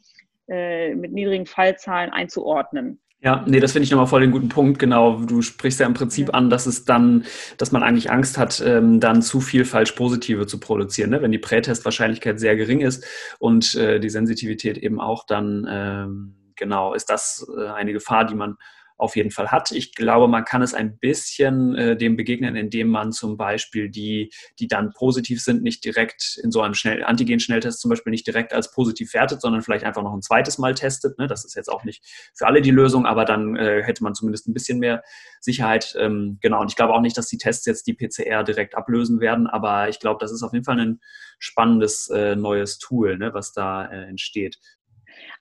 [0.48, 3.02] äh, mit niedrigen Fallzahlen einzuordnen.
[3.20, 4.78] Ja, nee, das finde ich nochmal voll den guten Punkt.
[4.78, 7.26] Genau, du sprichst ja im Prinzip an, dass es dann,
[7.58, 11.10] dass man eigentlich Angst hat, ähm, dann zu viel falsch Positive zu produzieren.
[11.10, 11.22] Ne?
[11.24, 13.06] Wenn die Prätestwahrscheinlichkeit sehr gering ist
[13.40, 18.36] und äh, die Sensitivität eben auch, dann ähm, genau ist das äh, eine Gefahr, die
[18.36, 18.56] man
[18.98, 19.72] auf jeden Fall hat.
[19.72, 24.32] Ich glaube, man kann es ein bisschen äh, dem begegnen, indem man zum Beispiel die,
[24.60, 28.54] die dann positiv sind, nicht direkt in so einem Schnell Antigen-Schnelltest zum Beispiel nicht direkt
[28.54, 31.18] als positiv wertet, sondern vielleicht einfach noch ein zweites Mal testet.
[31.20, 31.28] Ne?
[31.28, 32.04] Das ist jetzt auch nicht
[32.36, 35.04] für alle die Lösung, aber dann äh, hätte man zumindest ein bisschen mehr
[35.42, 35.96] Sicherheit.
[36.00, 39.20] Ähm, genau, und ich glaube auch nicht, dass die Tests jetzt die PCR direkt ablösen
[39.20, 41.00] werden, aber ich glaube, das ist auf jeden Fall ein
[41.40, 44.58] spannendes äh, neues Tool, ne, was da äh, entsteht.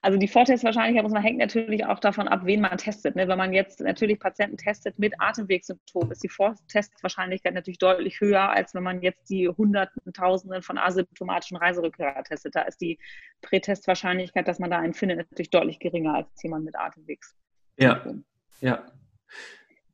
[0.01, 3.15] Also die Vortestwahrscheinlichkeit muss man hängt natürlich auch davon ab, wen man testet.
[3.15, 3.27] Ne?
[3.27, 8.73] Wenn man jetzt natürlich Patienten testet mit Atemwegssymptomen, ist die Vortestwahrscheinlichkeit natürlich deutlich höher, als
[8.73, 12.55] wenn man jetzt die Hunderten, Tausenden von asymptomatischen Reiserückkehrer testet.
[12.55, 12.99] Da ist die
[13.41, 18.25] Prätestwahrscheinlichkeit, dass man da einen findet, natürlich deutlich geringer als jemand mit Atemwegssymptomen.
[18.61, 18.91] Ja, ja.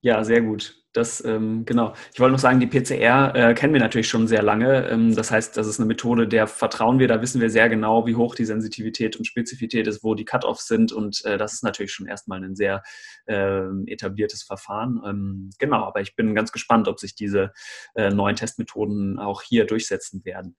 [0.01, 0.82] Ja, sehr gut.
[0.93, 1.93] Das, ähm, genau.
[2.13, 4.87] Ich wollte noch sagen, die PCR äh, kennen wir natürlich schon sehr lange.
[4.89, 7.07] Ähm, das heißt, das ist eine Methode, der vertrauen wir.
[7.07, 10.67] Da wissen wir sehr genau, wie hoch die Sensitivität und Spezifität ist, wo die Cut-offs
[10.67, 10.91] sind.
[10.91, 12.83] Und äh, das ist natürlich schon erstmal ein sehr
[13.25, 15.01] äh, etabliertes Verfahren.
[15.03, 17.51] Ähm, genau, aber ich bin ganz gespannt, ob sich diese
[17.95, 20.55] äh, neuen Testmethoden auch hier durchsetzen werden.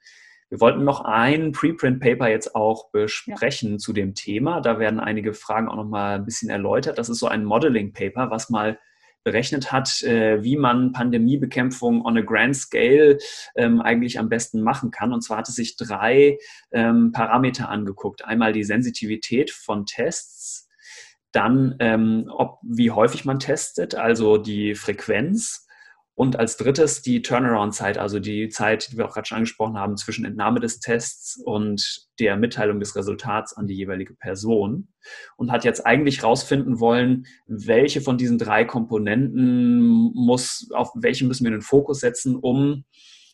[0.49, 3.79] Wir wollten noch ein Preprint-Paper jetzt auch besprechen ja.
[3.79, 4.61] zu dem Thema.
[4.61, 6.99] Da werden einige Fragen auch noch mal ein bisschen erläutert.
[6.99, 8.79] Das ist so ein Modeling-Paper, was mal
[9.25, 13.19] berechnet hat, äh, wie man Pandemiebekämpfung on a grand scale
[13.57, 15.13] ähm, eigentlich am besten machen kann.
[15.13, 16.39] Und zwar hat es sich drei
[16.71, 18.25] ähm, Parameter angeguckt.
[18.25, 20.69] Einmal die Sensitivität von Tests,
[21.33, 25.64] dann ähm, ob, wie häufig man testet, also die Frequenz
[26.17, 29.97] und als drittes die Turnaround-Zeit, also die Zeit, die wir auch gerade schon angesprochen haben,
[29.97, 34.89] zwischen Entnahme des Tests und der Mitteilung des Resultats an die jeweilige Person.
[35.37, 41.45] Und hat jetzt eigentlich rausfinden wollen, welche von diesen drei Komponenten muss, auf welche müssen
[41.45, 42.85] wir den Fokus setzen, um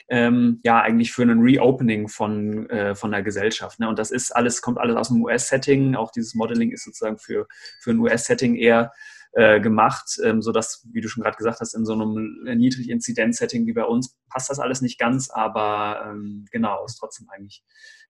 [0.08, 3.78] ähm, ja eigentlich für ein Reopening von, äh, von der Gesellschaft.
[3.78, 3.88] Ne?
[3.88, 5.94] Und das ist alles, kommt alles aus dem US-Setting.
[5.96, 7.46] Auch dieses Modeling ist sozusagen für,
[7.80, 8.90] für ein US-Setting eher
[9.32, 13.72] äh, gemacht, ähm, sodass, wie du schon gerade gesagt hast, in so einem Niedrig-Inzidenz-Setting wie
[13.72, 17.62] bei uns passt das alles nicht ganz, aber ähm, genau, ist trotzdem eigentlich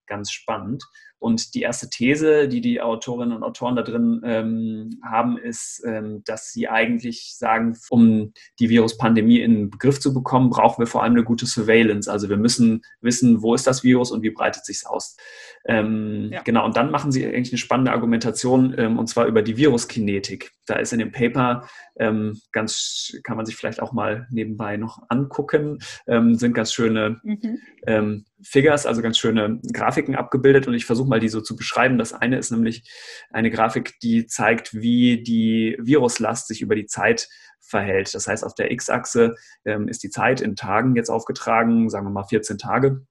[0.06, 0.84] ganz spannend.
[1.18, 6.22] Und die erste These, die die Autorinnen und Autoren da drin ähm, haben, ist, ähm,
[6.24, 11.02] dass sie eigentlich sagen, um die Viruspandemie in den Begriff zu bekommen, brauchen wir vor
[11.02, 12.10] allem eine gute Surveillance.
[12.10, 15.18] Also wir müssen wissen, wo ist das Virus und wie breitet sich es aus.
[15.66, 16.42] Ähm, ja.
[16.42, 20.52] Genau, und dann machen sie eigentlich eine spannende Argumentation, ähm, und zwar über die Viruskinetik.
[20.70, 25.02] Da ist in dem Paper ähm, ganz, kann man sich vielleicht auch mal nebenbei noch
[25.08, 28.24] angucken, ähm, sind ganz schöne mhm.
[28.42, 31.98] Figures, also ganz schöne Grafiken abgebildet und ich versuche mal die so zu beschreiben.
[31.98, 32.88] Das eine ist nämlich
[33.30, 37.28] eine Grafik, die zeigt, wie die Viruslast sich über die Zeit
[37.60, 38.14] verhält.
[38.14, 42.10] Das heißt, auf der X-Achse ähm, ist die Zeit in Tagen jetzt aufgetragen, sagen wir
[42.10, 43.06] mal 14 Tage.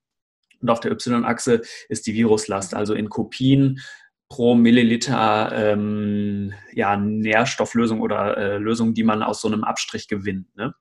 [0.62, 3.80] Und auf der Y-Achse ist die Viruslast, also in Kopien
[4.30, 10.56] pro Milliliter ähm, ja, Nährstofflösung oder äh, Lösung, die man aus so einem Abstrich gewinnt.
[10.56, 10.74] Ne?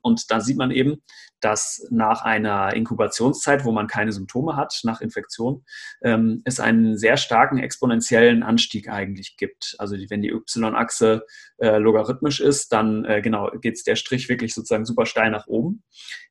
[0.00, 1.02] Und da sieht man eben,
[1.42, 5.64] dass nach einer Inkubationszeit, wo man keine Symptome hat, nach Infektion,
[6.02, 9.74] ähm, es einen sehr starken exponentiellen Anstieg eigentlich gibt.
[9.78, 11.26] Also wenn die Y-Achse
[11.58, 15.82] äh, logarithmisch ist, dann äh, genau geht der Strich wirklich sozusagen super steil nach oben,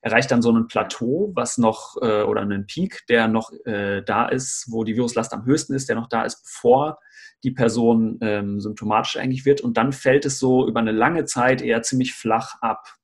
[0.01, 4.27] erreicht dann so ein Plateau, was noch äh, oder einen Peak, der noch äh, da
[4.27, 6.99] ist, wo die Viruslast am höchsten ist, der noch da ist, bevor
[7.43, 9.61] die Person ähm, symptomatisch eigentlich wird.
[9.61, 12.97] Und dann fällt es so über eine lange Zeit eher ziemlich flach ab.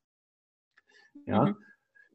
[1.25, 1.45] Ja.
[1.45, 1.57] Mhm.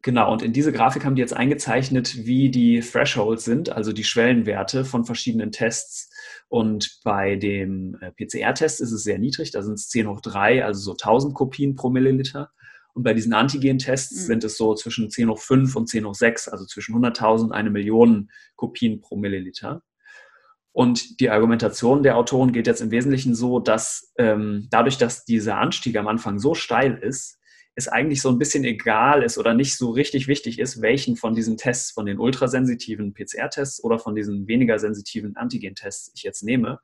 [0.03, 4.03] Genau, und in diese Grafik haben die jetzt eingezeichnet, wie die Thresholds sind, also die
[4.03, 6.11] Schwellenwerte von verschiedenen Tests.
[6.49, 10.65] Und bei dem äh, PCR-Test ist es sehr niedrig, da sind es 10 hoch 3,
[10.65, 12.51] also so 1000 Kopien pro Milliliter.
[12.95, 14.27] Und bei diesen Antigen-Tests mhm.
[14.27, 17.53] sind es so zwischen 10 hoch 5 und 10 hoch 6, also zwischen 100.000 und
[17.53, 19.83] eine Million Kopien pro Milliliter.
[20.73, 25.59] Und die Argumentation der Autoren geht jetzt im Wesentlichen so, dass ähm, dadurch, dass dieser
[25.59, 27.39] Anstieg am Anfang so steil ist,
[27.75, 31.35] es eigentlich so ein bisschen egal ist oder nicht so richtig wichtig ist, welchen von
[31.35, 36.81] diesen Tests, von den ultrasensitiven PCR-Tests oder von diesen weniger sensitiven Antigen-Tests ich jetzt nehme,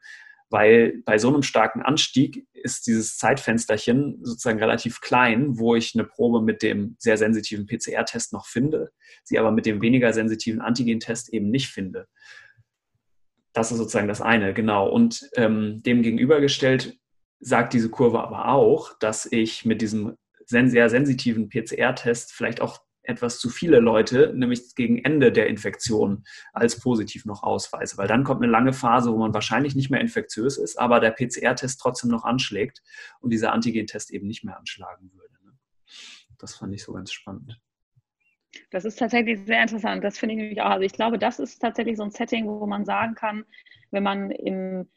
[0.51, 6.05] weil bei so einem starken Anstieg ist dieses Zeitfensterchen sozusagen relativ klein, wo ich eine
[6.05, 8.90] Probe mit dem sehr sensitiven PCR-Test noch finde,
[9.24, 12.07] sie aber mit dem weniger sensitiven Antigen-Test eben nicht finde.
[13.53, 14.88] Das ist sozusagen das eine, genau.
[14.88, 16.98] Und ähm, dem gegenübergestellt
[17.40, 20.16] sagt diese Kurve aber auch, dass ich mit diesem
[20.48, 26.78] sehr sensitiven PCR-Test vielleicht auch etwas zu viele Leute, nämlich gegen Ende der Infektion, als
[26.78, 27.96] positiv noch ausweise.
[27.96, 31.12] Weil dann kommt eine lange Phase, wo man wahrscheinlich nicht mehr infektiös ist, aber der
[31.12, 32.82] PCR-Test trotzdem noch anschlägt
[33.20, 35.34] und dieser Antigen-Test eben nicht mehr anschlagen würde.
[35.44, 35.52] Ne?
[36.38, 37.58] Das fand ich so ganz spannend.
[38.70, 40.04] Das ist tatsächlich sehr interessant.
[40.04, 40.70] Das finde ich nämlich auch.
[40.70, 43.44] Also ich glaube, das ist tatsächlich so ein Setting, wo man sagen kann,
[43.90, 44.88] wenn man im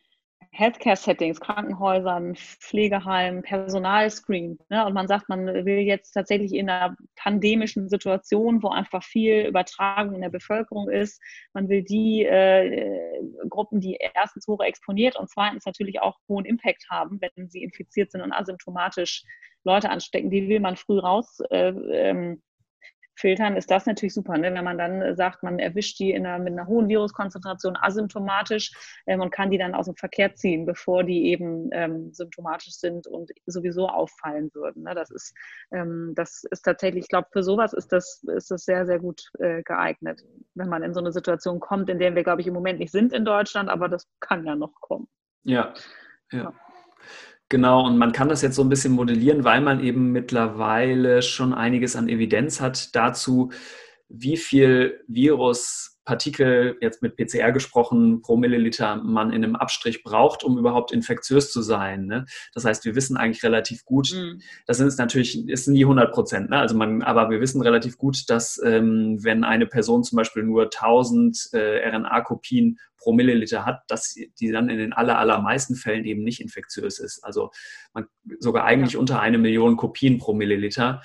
[0.52, 4.60] Healthcare-Settings, Krankenhäusern, Pflegeheimen, Personalscreen.
[4.70, 4.86] Ne?
[4.86, 10.16] Und man sagt, man will jetzt tatsächlich in einer pandemischen Situation, wo einfach viel Übertragung
[10.16, 11.22] in der Bevölkerung ist,
[11.54, 16.86] man will die äh, Gruppen, die erstens hoch exponiert und zweitens natürlich auch hohen Impact
[16.90, 19.24] haben, wenn sie infiziert sind und asymptomatisch
[19.64, 21.40] Leute anstecken, die will man früh raus.
[21.50, 22.42] Äh, ähm,
[23.22, 24.38] filtern, ist das natürlich super.
[24.38, 24.54] Ne?
[24.54, 28.72] Wenn man dann äh, sagt, man erwischt die einer, mit einer hohen Viruskonzentration asymptomatisch
[29.08, 33.08] ähm, und kann die dann aus dem Verkehr ziehen, bevor die eben ähm, symptomatisch sind
[33.08, 34.84] und sowieso auffallen würden.
[34.84, 34.96] Ne?
[34.96, 35.34] Das, ist,
[35.72, 39.22] ähm, das ist tatsächlich, ich glaube, für sowas ist das, ist das sehr, sehr gut
[39.40, 40.22] äh, geeignet,
[40.56, 42.92] wenn man in so eine Situation kommt, in der wir, glaube ich, im Moment nicht
[42.92, 45.08] sind in Deutschland, aber das kann ja noch kommen.
[45.44, 45.74] ja.
[46.32, 46.44] ja.
[46.44, 46.54] ja.
[47.52, 51.54] Genau, und man kann das jetzt so ein bisschen modellieren, weil man eben mittlerweile schon
[51.54, 53.52] einiges an Evidenz hat dazu,
[54.08, 55.04] wie viel
[56.12, 61.52] Viruspartikel, jetzt mit PCR gesprochen, pro Milliliter man in einem Abstrich braucht, um überhaupt infektiös
[61.52, 62.06] zu sein.
[62.06, 62.26] Ne?
[62.54, 64.42] Das heißt, wir wissen eigentlich relativ gut, mhm.
[64.66, 66.58] das sind es natürlich, ist nie 100 Prozent, ne?
[66.58, 70.64] also man, aber wir wissen relativ gut, dass ähm, wenn eine Person zum Beispiel nur
[70.64, 76.24] 1000 äh, RNA-Kopien pro Milliliter hat, dass die dann in den aller, allermeisten Fällen eben
[76.24, 77.24] nicht infektiös ist.
[77.24, 77.50] Also
[77.94, 78.06] man,
[78.40, 79.00] sogar eigentlich ja.
[79.00, 81.02] unter eine Million Kopien pro Milliliter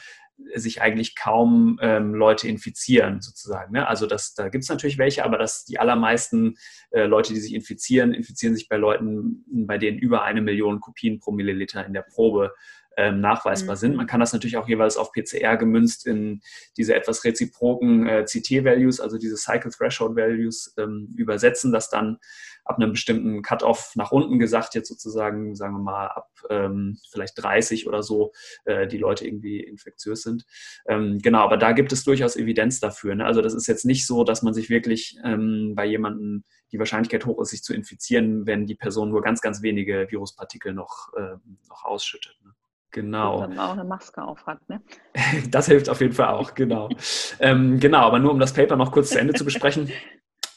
[0.55, 3.73] sich eigentlich kaum ähm, Leute infizieren, sozusagen.
[3.73, 3.87] Ne?
[3.89, 6.57] Also das, da gibt es natürlich welche, aber dass die allermeisten
[6.91, 11.21] äh, Leute, die sich infizieren, infizieren sich bei Leuten, bei denen über eine Million Kopien
[11.21, 12.53] pro Milliliter in der Probe
[12.97, 13.81] ähm, nachweisbar mhm.
[13.81, 13.97] sind.
[13.97, 16.41] Man kann das natürlich auch jeweils auf PCR gemünzt in
[16.77, 22.19] diese etwas reziproken äh, CT-Values, also diese Cycle Threshold Values, ähm, übersetzen, dass dann
[22.65, 27.41] ab einem bestimmten Cut-off nach unten gesagt, jetzt sozusagen, sagen wir mal, ab ähm, vielleicht
[27.43, 28.33] 30 oder so,
[28.65, 30.45] äh, die Leute irgendwie infektiös sind.
[30.89, 33.15] Ähm, genau, aber da gibt es durchaus Evidenz dafür.
[33.15, 33.25] Ne?
[33.25, 37.25] Also das ist jetzt nicht so, dass man sich wirklich ähm, bei jemandem die Wahrscheinlichkeit
[37.27, 41.37] hoch ist, sich zu infizieren, wenn die Person nur ganz, ganz wenige Viruspartikel noch, äh,
[41.69, 42.37] noch ausschüttet.
[42.43, 42.53] Ne?
[42.97, 43.43] Genau.
[43.43, 44.81] Und dann auch eine Maske aufhat, ne?
[45.51, 46.89] Das hilft auf jeden Fall auch, genau.
[47.41, 49.91] ähm, genau, aber nur um das Paper noch kurz zu Ende zu besprechen.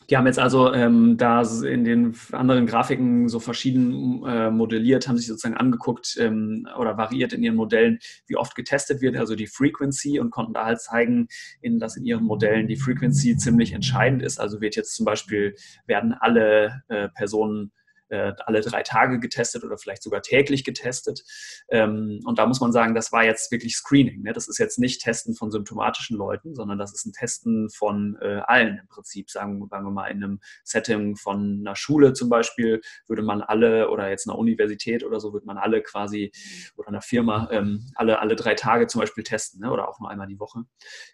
[0.09, 5.17] Die haben jetzt also ähm, da in den anderen Grafiken so verschieden äh, modelliert, haben
[5.17, 9.45] sich sozusagen angeguckt ähm, oder variiert in ihren Modellen, wie oft getestet wird, also die
[9.45, 11.27] Frequency und konnten da halt zeigen,
[11.59, 14.39] in, dass in ihren Modellen die Frequency ziemlich entscheidend ist.
[14.39, 15.55] Also wird jetzt zum Beispiel,
[15.87, 17.73] werden alle äh, Personen
[18.09, 21.23] äh, alle drei Tage getestet oder vielleicht sogar täglich getestet.
[21.69, 24.23] Ähm, und da muss man sagen, das war jetzt wirklich Screening.
[24.23, 24.33] Ne?
[24.33, 28.41] Das ist jetzt nicht Testen von symptomatischen Leuten, sondern das ist ein Testen von äh,
[28.45, 29.29] allen im Prinzip.
[29.29, 34.09] Sagen, wir mal, in einem Setting von einer Schule zum Beispiel würde man alle oder
[34.09, 36.31] jetzt einer Universität oder so würde man alle quasi
[36.75, 39.71] oder einer Firma ähm, alle, alle drei Tage zum Beispiel testen ne?
[39.71, 40.63] oder auch nur einmal die Woche.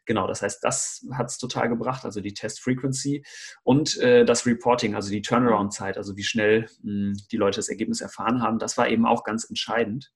[0.05, 3.23] Genau, das heißt, das hat es total gebracht, also die Test Frequency
[3.63, 8.41] und äh, das Reporting, also die Turnaround-Zeit, also wie schnell die Leute das Ergebnis erfahren
[8.41, 10.11] haben, das war eben auch ganz entscheidend.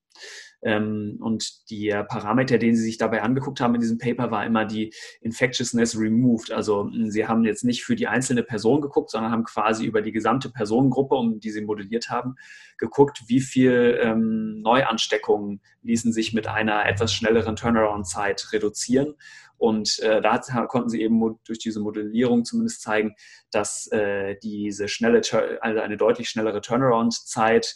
[0.61, 4.65] Ähm, und der Parameter, den sie sich dabei angeguckt haben in diesem Paper, war immer
[4.65, 6.51] die Infectiousness removed.
[6.51, 10.11] Also sie haben jetzt nicht für die einzelne Person geguckt, sondern haben quasi über die
[10.11, 12.35] gesamte Personengruppe, um die sie modelliert haben,
[12.77, 19.15] geguckt, wie viel ähm, Neuansteckungen ließen sich mit einer etwas schnelleren Turnaround-Zeit reduzieren.
[19.59, 23.13] Und äh, da konnten sie eben durch diese Modellierung zumindest zeigen,
[23.51, 25.21] dass äh, diese schnelle,
[25.61, 27.75] also eine deutlich schnellere Turnaround-Zeit,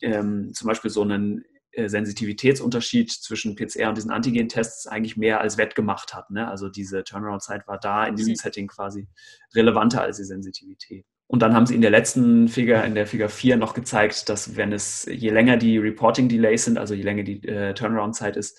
[0.00, 5.58] ähm, zum Beispiel so einen äh, Sensitivitätsunterschied zwischen PCR und diesen Antigen-Tests eigentlich mehr als
[5.58, 6.30] wettgemacht hat.
[6.30, 6.48] Ne?
[6.48, 8.36] Also diese Turnaround-Zeit war da in diesem mhm.
[8.36, 9.06] Setting quasi
[9.54, 11.04] relevanter als die Sensitivität.
[11.26, 14.56] Und dann haben sie in der letzten Figur, in der Figur 4 noch gezeigt, dass
[14.56, 18.58] wenn es, je länger die Reporting-Delays sind, also je länger die äh, Turnaround-Zeit ist,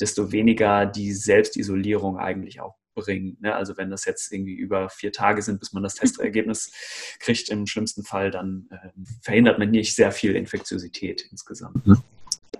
[0.00, 3.40] desto weniger die Selbstisolierung eigentlich auch bringt.
[3.42, 3.54] Ne?
[3.54, 6.72] Also wenn das jetzt irgendwie über vier Tage sind, bis man das Testergebnis
[7.20, 8.88] kriegt, im schlimmsten Fall, dann äh,
[9.22, 11.86] verhindert man nicht sehr viel Infektiosität insgesamt.
[11.86, 12.02] Mhm.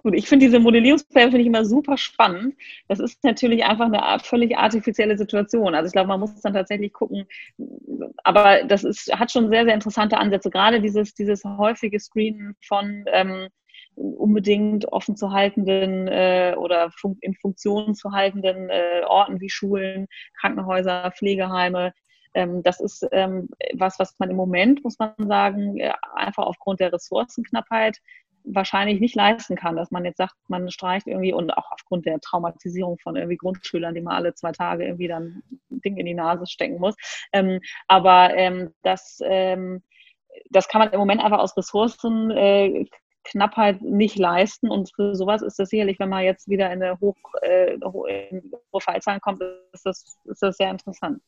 [0.03, 2.55] Gut, ich finde diese Modellierungsfälle finde ich immer super spannend.
[2.87, 5.75] Das ist natürlich einfach eine völlig artifizielle Situation.
[5.75, 7.27] Also ich glaube, man muss dann tatsächlich gucken,
[8.22, 10.51] aber das ist, hat schon sehr, sehr interessante Ansätze.
[10.51, 13.49] Gerade dieses, dieses häufige Screenen von ähm,
[13.96, 20.06] unbedingt offen zu haltenden äh, oder fun in Funktion zu haltenden äh, Orten wie Schulen,
[20.38, 21.92] Krankenhäuser, Pflegeheime.
[22.35, 26.80] Ähm, das ist ähm, was, was man im Moment, muss man sagen, äh, einfach aufgrund
[26.80, 27.98] der Ressourcenknappheit
[28.46, 32.20] wahrscheinlich nicht leisten kann, dass man jetzt sagt, man streicht irgendwie und auch aufgrund der
[32.20, 36.14] Traumatisierung von irgendwie Grundschülern, die man alle zwei Tage irgendwie dann ein Ding in die
[36.14, 36.94] Nase stecken muss.
[37.32, 39.82] Ähm, aber ähm, das, ähm,
[40.50, 42.86] das kann man im Moment einfach aus Ressourcen äh,
[43.31, 44.70] Knappheit nicht leisten.
[44.70, 48.43] Und für sowas ist das sicherlich, wenn man jetzt wieder in eine hoch, äh, hohe
[48.81, 51.20] Fallzahlen kommt, ist das, ist das sehr interessant.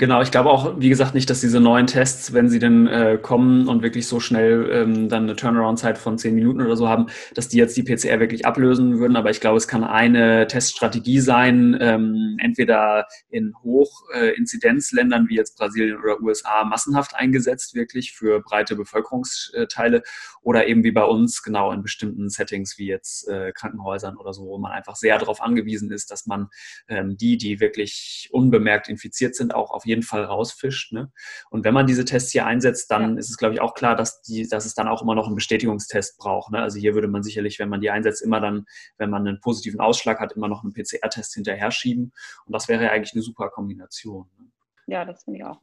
[0.00, 3.18] Genau, ich glaube auch, wie gesagt, nicht, dass diese neuen Tests, wenn sie denn äh,
[3.20, 7.06] kommen und wirklich so schnell ähm, dann eine Turnaround-Zeit von zehn Minuten oder so haben,
[7.34, 9.16] dass die jetzt die PCR wirklich ablösen würden.
[9.16, 15.58] Aber ich glaube, es kann eine Teststrategie sein, ähm, entweder in Hochinzidenzländern äh, wie jetzt
[15.58, 20.04] Brasilien oder USA massenhaft eingesetzt, wirklich für breite Bevölkerungsteile
[20.42, 24.46] oder eben wie bei uns genau in bestimmten Settings wie jetzt äh, Krankenhäusern oder so,
[24.46, 26.48] wo man einfach sehr darauf angewiesen ist, dass man
[26.88, 30.92] ähm, die, die wirklich unbemerkt infiziert sind, auch auf jeden Fall rausfischt.
[30.92, 31.12] Ne?
[31.50, 33.18] Und wenn man diese Tests hier einsetzt, dann ja.
[33.18, 35.36] ist es, glaube ich, auch klar, dass, die, dass es dann auch immer noch einen
[35.36, 36.50] Bestätigungstest braucht.
[36.50, 36.60] Ne?
[36.60, 39.78] Also hier würde man sicherlich, wenn man die einsetzt, immer dann, wenn man einen positiven
[39.78, 42.12] Ausschlag hat, immer noch einen PCR-Test hinterher schieben.
[42.44, 44.28] Und das wäre ja eigentlich eine super Kombination.
[44.36, 44.46] Ne?
[44.88, 45.60] Ja, das finde ich auch.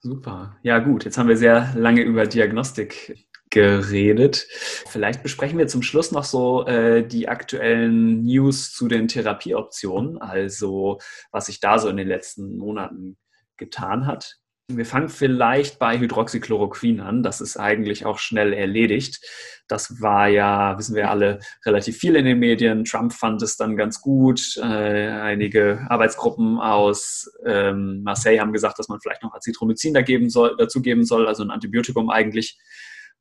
[0.00, 0.56] Super.
[0.62, 1.04] Ja, gut.
[1.04, 4.46] Jetzt haben wir sehr lange über Diagnostik geredet.
[4.88, 10.98] Vielleicht besprechen wir zum Schluss noch so äh, die aktuellen News zu den Therapieoptionen, also
[11.32, 13.18] was sich da so in den letzten Monaten
[13.56, 14.36] getan hat.
[14.68, 17.24] Wir fangen vielleicht bei Hydroxychloroquin an.
[17.24, 19.20] Das ist eigentlich auch schnell erledigt.
[19.66, 22.84] Das war ja, wissen wir alle, relativ viel in den Medien.
[22.84, 24.56] Trump fand es dann ganz gut.
[24.58, 30.30] Äh, einige Arbeitsgruppen aus ähm, Marseille haben gesagt, dass man vielleicht noch Azithromycin da geben
[30.30, 30.56] soll,
[31.02, 32.56] soll, also ein Antibiotikum eigentlich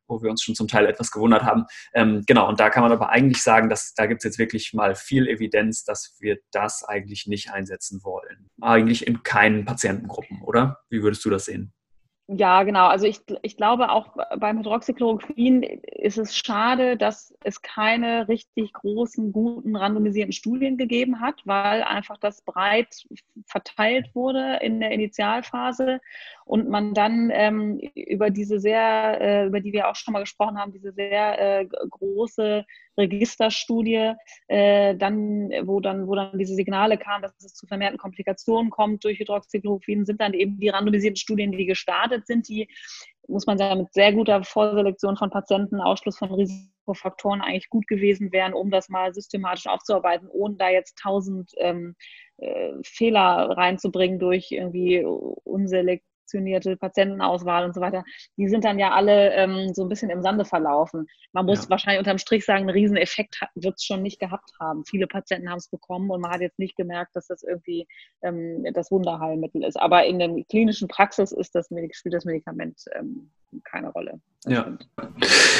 [0.10, 1.66] wo wir uns schon zum Teil etwas gewundert haben.
[1.93, 4.74] Ähm, genau, und da kann man aber eigentlich sagen, dass da gibt es jetzt wirklich
[4.74, 8.49] mal viel Evidenz, dass wir das eigentlich nicht einsetzen wollen.
[8.62, 10.80] Eigentlich in keinen Patientengruppen, oder?
[10.89, 11.74] Wie würdest du das sehen?
[12.32, 12.86] Ja, genau.
[12.86, 19.32] Also ich, ich glaube auch beim Hydroxychloroquin ist es schade, dass es keine richtig großen,
[19.32, 23.08] guten, randomisierten Studien gegeben hat, weil einfach das breit
[23.48, 26.02] verteilt wurde in der Initialphase
[26.46, 30.60] und man dann ähm, über diese sehr, äh, über die wir auch schon mal gesprochen
[30.60, 32.64] haben, diese sehr äh, große
[33.00, 34.14] Registerstudie,
[34.47, 39.04] äh, dann, wo dann, wo dann diese Signale kamen, dass es zu vermehrten Komplikationen kommt
[39.04, 42.68] durch Hydroxychloroquin, sind dann eben die randomisierten Studien, die gestartet sind, die,
[43.28, 48.32] muss man sagen, mit sehr guter Vorselektion von Patienten, Ausschluss von Risikofaktoren eigentlich gut gewesen
[48.32, 51.95] wären, um das mal systematisch aufzuarbeiten, ohne da jetzt tausend ähm,
[52.38, 58.04] äh, Fehler reinzubringen durch irgendwie unselekt selektionierte Patientenauswahl und so weiter,
[58.38, 61.08] die sind dann ja alle ähm, so ein bisschen im Sande verlaufen.
[61.34, 61.70] Man muss ja.
[61.70, 64.86] wahrscheinlich unterm Strich sagen, einen Rieseneffekt wird es schon nicht gehabt haben.
[64.86, 67.88] Viele Patienten haben es bekommen und man hat jetzt nicht gemerkt, dass das irgendwie
[68.22, 69.80] ähm, das Wunderheilmittel ist.
[69.80, 73.32] Aber in der klinischen Praxis ist das, spielt das Medikament ähm,
[73.64, 74.20] keine Rolle.
[74.46, 74.78] Ja.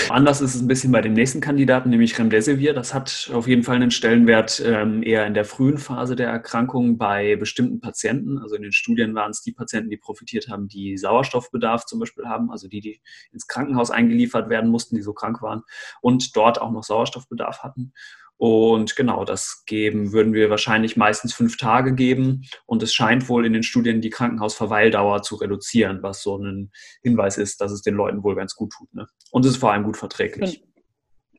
[0.10, 2.74] Anders ist es ein bisschen bei dem nächsten Kandidaten, nämlich Remdesivir.
[2.74, 6.98] Das hat auf jeden Fall einen Stellenwert ähm, eher in der frühen Phase der Erkrankung
[6.98, 8.40] bei bestimmten Patienten.
[8.40, 12.26] Also in den Studien waren es die Patienten, die profitiert haben, die Sauerstoffbedarf zum Beispiel
[12.26, 13.02] haben, also die, die
[13.32, 15.64] ins Krankenhaus eingeliefert werden mussten, die so krank waren
[16.02, 17.94] und dort auch noch Sauerstoffbedarf hatten.
[18.40, 22.46] Und genau, das geben würden wir wahrscheinlich meistens fünf Tage geben.
[22.66, 26.72] Und es scheint wohl in den Studien die Krankenhausverweildauer zu reduzieren, was so ein
[27.04, 28.94] Hinweis ist, dass es den Leuten wohl ganz gut tut.
[28.94, 29.06] Ne?
[29.32, 30.64] Und es ist vor allem gut verträglich.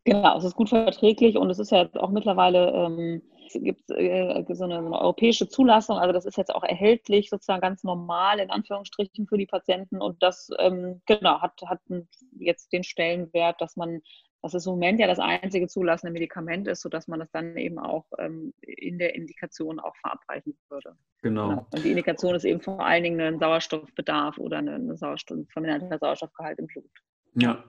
[0.04, 4.44] Genau, es ist gut verträglich und es ist ja auch mittlerweile, ähm, es gibt äh,
[4.50, 8.40] so, eine, so, eine, europäische Zulassung, also das ist jetzt auch erhältlich, sozusagen ganz normal
[8.40, 11.80] in Anführungsstrichen für die Patienten und das ähm, genau hat, hat
[12.38, 14.00] jetzt den Stellenwert, dass man
[14.42, 17.78] dass es im Moment ja das einzige zulassende Medikament ist, sodass man das dann eben
[17.78, 20.96] auch ähm, in der Indikation auch verabreichen würde.
[21.22, 21.48] Genau.
[21.48, 21.66] genau.
[21.70, 26.58] Und die Indikation ist eben vor allen Dingen ein Sauerstoffbedarf oder ein Sauerstoff, verminderter Sauerstoffgehalt
[26.58, 26.90] im Blut.
[27.34, 27.62] Ja,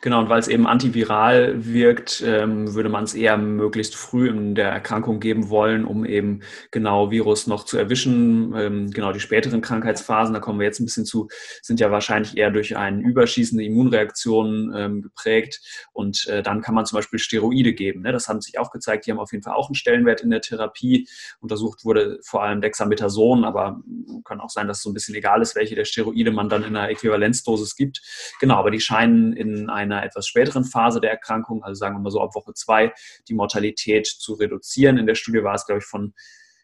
[0.00, 0.20] genau.
[0.20, 4.70] Und weil es eben antiviral wirkt, ähm, würde man es eher möglichst früh in der
[4.70, 6.40] Erkrankung geben wollen, um eben
[6.70, 8.54] genau Virus noch zu erwischen.
[8.56, 11.28] Ähm, genau die späteren Krankheitsphasen, da kommen wir jetzt ein bisschen zu,
[11.60, 15.60] sind ja wahrscheinlich eher durch eine überschießende Immunreaktion ähm, geprägt.
[15.92, 18.02] Und äh, dann kann man zum Beispiel Steroide geben.
[18.02, 18.12] Ne?
[18.12, 19.06] Das haben sich auch gezeigt.
[19.06, 21.06] Die haben auf jeden Fall auch einen Stellenwert in der Therapie.
[21.40, 23.80] Untersucht wurde vor allem Dexamethason, aber
[24.24, 26.62] kann auch sein, dass es so ein bisschen egal ist, welche der Steroide man dann
[26.62, 28.00] in einer Äquivalenzdosis gibt.
[28.40, 32.00] Genau, aber die scheinen scheinen in einer etwas späteren Phase der Erkrankung, also sagen wir
[32.00, 32.92] mal so ab Woche zwei,
[33.28, 34.98] die Mortalität zu reduzieren.
[34.98, 36.14] In der Studie war es, glaube ich, von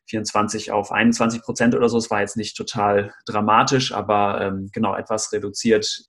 [0.06, 1.98] 24 auf 21 Prozent oder so.
[1.98, 6.04] Es war jetzt nicht total dramatisch, aber ähm, genau etwas reduziert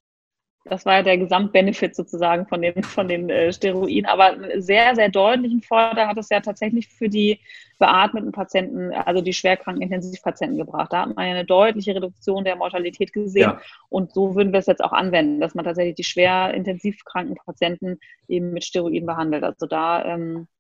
[0.66, 4.05] das war ja der Gesamtbenefit sozusagen von den, von den äh, Steroiden.
[4.05, 7.39] Aber sehr, sehr deutlichen Vorteil hat es ja tatsächlich für die
[7.80, 10.91] beatmeten Patienten, also die schwerkranken Intensivpatienten gebracht.
[10.91, 13.41] Da hat man ja eine deutliche Reduktion der Mortalität gesehen.
[13.41, 13.62] Ja.
[13.88, 17.99] Und so würden wir es jetzt auch anwenden, dass man tatsächlich die schwer intensivkranken Patienten
[18.28, 19.43] eben mit Steroiden behandelt.
[19.43, 20.59] Also da ähm, äh,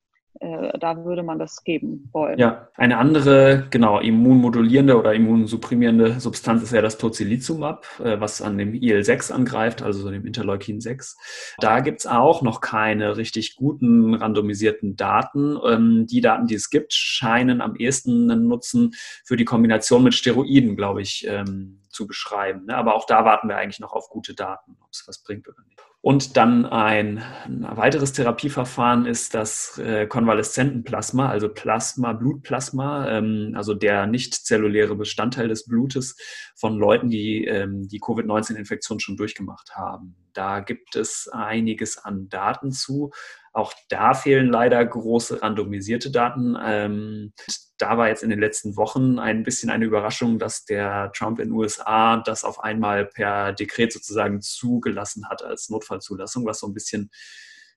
[0.79, 2.39] da würde man das geben wollen.
[2.39, 8.57] Ja, eine andere, genau, immunmodulierende oder immunsupprimierende Substanz ist ja das Tocilizumab, äh, was an
[8.57, 11.17] dem IL-6 angreift, also dem Interleukin 6.
[11.59, 15.57] Da gibt es auch noch keine richtig guten randomisierten Daten.
[15.65, 18.91] Ähm, die Daten, die es gibt, scheinen am ehesten einen Nutzen
[19.25, 22.65] für die Kombination mit Steroiden, glaube ich, ähm, zu beschreiben.
[22.65, 22.77] Ne?
[22.77, 25.57] Aber auch da warten wir eigentlich noch auf gute Daten, ob es was bringt oder
[25.67, 25.79] nicht.
[26.01, 34.07] Und dann ein, weiteres Therapieverfahren ist das äh, Konvaleszentenplasma, also Plasma, Blutplasma, ähm, also der
[34.07, 36.15] nicht zelluläre Bestandteil des Blutes
[36.55, 40.15] von Leuten, die ähm, die Covid-19-Infektion schon durchgemacht haben.
[40.31, 43.11] Da gibt es einiges an Daten zu.
[43.59, 46.57] Auch da fehlen leider große randomisierte Daten.
[46.63, 47.33] Ähm,
[47.77, 51.49] da war jetzt in den letzten Wochen ein bisschen eine Überraschung, dass der Trump in
[51.49, 56.73] den USA das auf einmal per Dekret sozusagen zugelassen hat als Notfallzulassung, was so ein
[56.73, 57.11] bisschen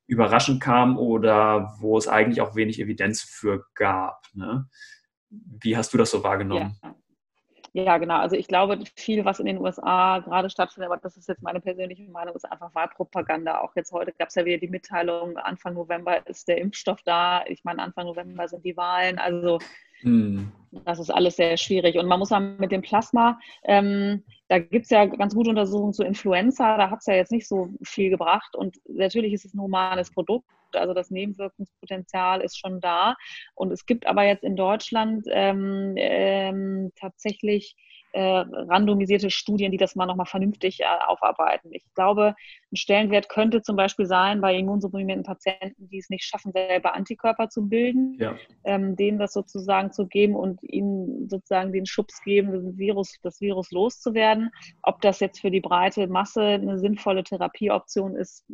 [0.06, 4.28] überraschend kam oder wo es eigentlich auch wenig Evidenz für gab.
[4.34, 4.68] Ne?
[5.30, 6.78] Wie hast du das so wahrgenommen?
[6.80, 6.94] Ja.
[7.74, 8.18] Ja, genau.
[8.18, 11.58] Also ich glaube, viel, was in den USA gerade stattfindet, aber das ist jetzt meine
[11.60, 13.60] persönliche Meinung, ist einfach Wahlpropaganda.
[13.62, 17.42] Auch jetzt heute gab es ja wieder die Mitteilung, Anfang November ist der Impfstoff da.
[17.46, 19.18] Ich meine, Anfang November sind die Wahlen.
[19.18, 19.58] Also
[20.02, 20.52] hm.
[20.84, 21.96] das ist alles sehr schwierig.
[21.96, 25.92] Und man muss sagen, mit dem Plasma, ähm, da gibt es ja ganz gute Untersuchungen
[25.92, 28.54] zu Influenza, da hat es ja jetzt nicht so viel gebracht.
[28.56, 30.46] Und natürlich ist es ein humanes Produkt.
[30.74, 33.14] Also das Nebenwirkungspotenzial ist schon da.
[33.54, 37.76] Und es gibt aber jetzt in Deutschland ähm, ähm, tatsächlich
[38.12, 41.70] äh, randomisierte Studien, die das mal nochmal vernünftig äh, aufarbeiten.
[41.72, 42.34] Ich glaube,
[42.72, 47.48] ein Stellenwert könnte zum Beispiel sein bei immunsupprimierten Patienten, die es nicht schaffen, selber Antikörper
[47.50, 48.34] zu bilden, ja.
[48.64, 53.40] ähm, denen das sozusagen zu geben und ihnen sozusagen den Schubs geben, das Virus, das
[53.40, 54.50] Virus loszuwerden.
[54.82, 58.46] Ob das jetzt für die breite Masse eine sinnvolle Therapieoption ist,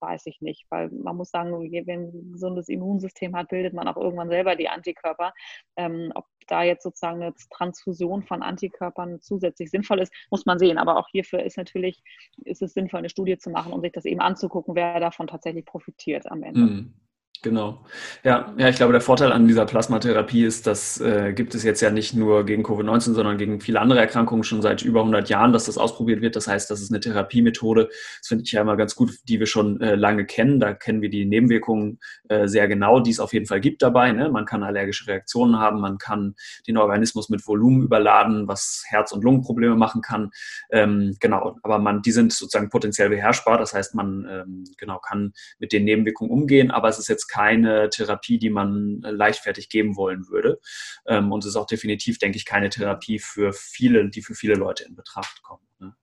[0.00, 3.88] weiß ich nicht, weil man muss sagen, wenn man ein gesundes Immunsystem hat, bildet man
[3.88, 5.32] auch irgendwann selber die Antikörper.
[5.76, 10.78] Ähm, ob da jetzt sozusagen eine Transfusion von Antikörpern zusätzlich sinnvoll ist, muss man sehen.
[10.78, 12.02] Aber auch hierfür ist natürlich,
[12.44, 15.64] ist es sinnvoll, eine Studie zu machen und sich das eben anzugucken, wer davon tatsächlich
[15.64, 16.60] profitiert am Ende.
[16.60, 16.94] Mhm.
[17.42, 17.84] Genau.
[18.22, 21.80] Ja, ja, ich glaube, der Vorteil an dieser Plasmatherapie ist, dass äh, gibt es jetzt
[21.80, 25.52] ja nicht nur gegen Covid-19, sondern gegen viele andere Erkrankungen schon seit über 100 Jahren,
[25.52, 26.36] dass das ausprobiert wird.
[26.36, 27.88] Das heißt, das ist eine Therapiemethode.
[27.88, 30.60] Das finde ich ja immer ganz gut, die wir schon äh, lange kennen.
[30.60, 34.12] Da kennen wir die Nebenwirkungen äh, sehr genau, die es auf jeden Fall gibt dabei.
[34.12, 34.30] Ne?
[34.30, 36.36] Man kann allergische Reaktionen haben, man kann
[36.68, 40.30] den Organismus mit Volumen überladen, was Herz- und Lungenprobleme machen kann.
[40.70, 43.58] Ähm, genau, aber man, die sind sozusagen potenziell beherrschbar.
[43.58, 47.88] Das heißt, man ähm, genau kann mit den Nebenwirkungen umgehen, aber es ist jetzt keine
[47.88, 50.60] Therapie, die man äh, leichtfertig geben wollen würde.
[51.06, 54.54] Ähm, und es ist auch definitiv, denke ich, keine Therapie für viele, die für viele
[54.54, 55.62] Leute in Betracht kommt.
[55.80, 55.94] Ne?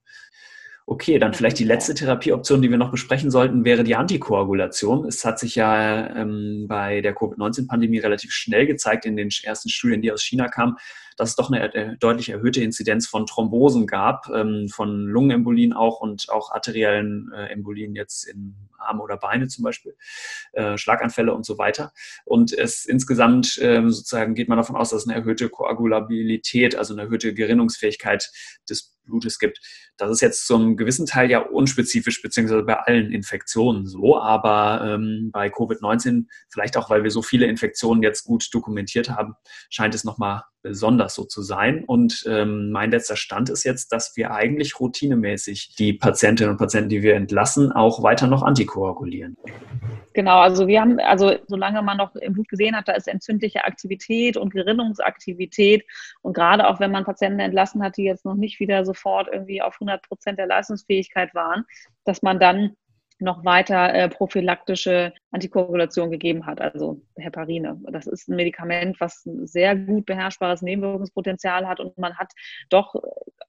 [0.88, 5.06] Okay, dann vielleicht die letzte Therapieoption, die wir noch besprechen sollten, wäre die Antikoagulation.
[5.06, 10.02] Es hat sich ja ähm, bei der Covid-19-Pandemie relativ schnell gezeigt in den ersten Studien,
[10.02, 10.78] die aus China kamen,
[11.20, 16.00] dass es doch eine äh, deutlich erhöhte Inzidenz von Thrombosen gab, ähm, von Lungenembolien auch
[16.00, 19.98] und auch arteriellen äh, Embolien jetzt in Arme oder Beine zum Beispiel,
[20.54, 21.92] äh, Schlaganfälle und so weiter.
[22.24, 26.94] Und es insgesamt ähm, sozusagen geht man davon aus, dass es eine erhöhte Koagulabilität, also
[26.94, 28.32] eine erhöhte Gerinnungsfähigkeit
[28.70, 29.60] des Blutes gibt.
[29.98, 35.32] Das ist jetzt zum gewissen Teil ja unspezifisch, beziehungsweise bei allen Infektionen so, aber ähm,
[35.34, 39.34] bei Covid-19, vielleicht auch, weil wir so viele Infektionen jetzt gut dokumentiert haben,
[39.70, 41.84] scheint es nochmal besonders so zu sein.
[41.86, 46.90] Und ähm, mein letzter Stand ist jetzt, dass wir eigentlich routinemäßig die Patientinnen und Patienten,
[46.90, 49.38] die wir entlassen, auch weiter noch antikoagulieren.
[50.14, 53.64] Genau, also wir haben, also solange man noch im Blut gesehen hat, da ist entzündliche
[53.64, 55.86] Aktivität und Gerinnungsaktivität
[56.22, 59.62] und gerade auch wenn man Patienten entlassen hat, die jetzt noch nicht wieder sofort irgendwie
[59.62, 61.64] auf 100 Prozent der Leistungsfähigkeit waren,
[62.06, 62.76] dass man dann
[63.20, 67.80] noch weiter äh, prophylaktische Antikoagulation gegeben hat, also Heparine.
[67.92, 72.32] Das ist ein Medikament, was ein sehr gut beherrschbares Nebenwirkungspotenzial hat und man hat
[72.70, 72.96] doch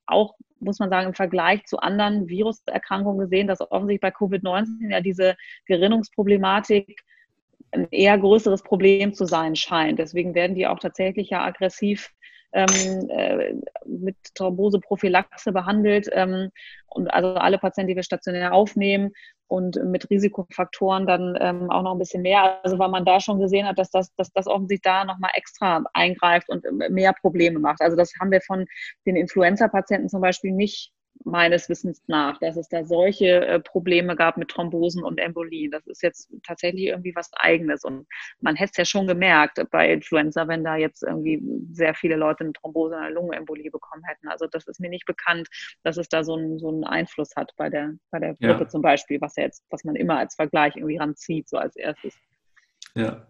[0.06, 5.00] auch, muss man sagen, im Vergleich zu anderen Viruserkrankungen gesehen, dass offensichtlich bei Covid-19 ja
[5.00, 7.02] diese Gerinnungsproblematik
[7.72, 9.98] ein eher größeres Problem zu sein scheint.
[10.00, 12.10] Deswegen werden die auch tatsächlich ja aggressiv
[12.52, 13.54] ähm, äh,
[13.86, 16.08] mit Thromboseprophylaxe behandelt.
[16.12, 16.50] Ähm,
[16.86, 19.12] und also alle Patienten, die wir stationär aufnehmen
[19.46, 22.64] und mit Risikofaktoren dann ähm, auch noch ein bisschen mehr.
[22.64, 25.82] Also weil man da schon gesehen hat, dass das, dass das offensichtlich da nochmal extra
[25.92, 27.80] eingreift und mehr Probleme macht.
[27.80, 28.66] Also das haben wir von
[29.06, 30.92] den Influenza-Patienten zum Beispiel nicht
[31.24, 35.70] meines Wissens nach, dass es da solche äh, Probleme gab mit Thrombosen und Embolien.
[35.70, 37.84] Das ist jetzt tatsächlich irgendwie was Eigenes.
[37.84, 38.06] Und
[38.40, 41.42] man hätte es ja schon gemerkt bei Influenza, wenn da jetzt irgendwie
[41.72, 44.28] sehr viele Leute eine Thrombose oder eine Lungenembolie bekommen hätten.
[44.28, 45.48] Also das ist mir nicht bekannt,
[45.82, 48.68] dass es da so einen, so einen Einfluss hat bei der, bei der Grippe ja.
[48.68, 52.14] zum Beispiel, was ja jetzt, was man immer als Vergleich irgendwie ranzieht, so als erstes.
[52.94, 53.26] Ja.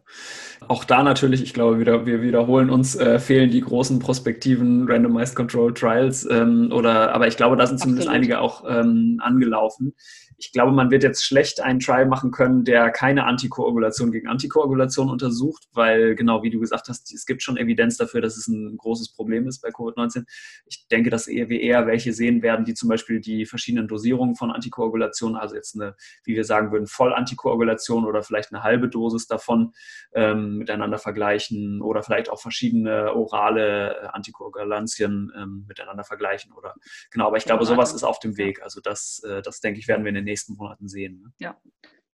[0.68, 5.34] Auch da natürlich, ich glaube, wieder, wir wiederholen uns, äh, fehlen die großen prospektiven Randomized
[5.34, 8.24] Control Trials ähm, oder, aber ich glaube, da sind zumindest Absolut.
[8.24, 9.94] einige auch ähm, angelaufen
[10.40, 15.10] ich glaube, man wird jetzt schlecht einen Trial machen können, der keine Antikoagulation gegen Antikoagulation
[15.10, 18.78] untersucht, weil genau wie du gesagt hast, es gibt schon Evidenz dafür, dass es ein
[18.78, 20.24] großes Problem ist bei Covid-19.
[20.64, 24.50] Ich denke, dass wir eher welche sehen werden, die zum Beispiel die verschiedenen Dosierungen von
[24.50, 29.74] Antikoagulation, also jetzt eine, wie wir sagen würden, Vollantikoagulation oder vielleicht eine halbe Dosis davon
[30.14, 36.74] ähm, miteinander vergleichen oder vielleicht auch verschiedene orale Antikoagulantien ähm, miteinander vergleichen oder
[37.10, 37.26] genau.
[37.26, 38.62] Aber ich glaube, sowas ist auf dem Weg.
[38.62, 41.22] Also das, äh, das denke ich, werden wir in den nächsten Monaten sehen.
[41.22, 41.32] Ne?
[41.38, 41.60] Ja,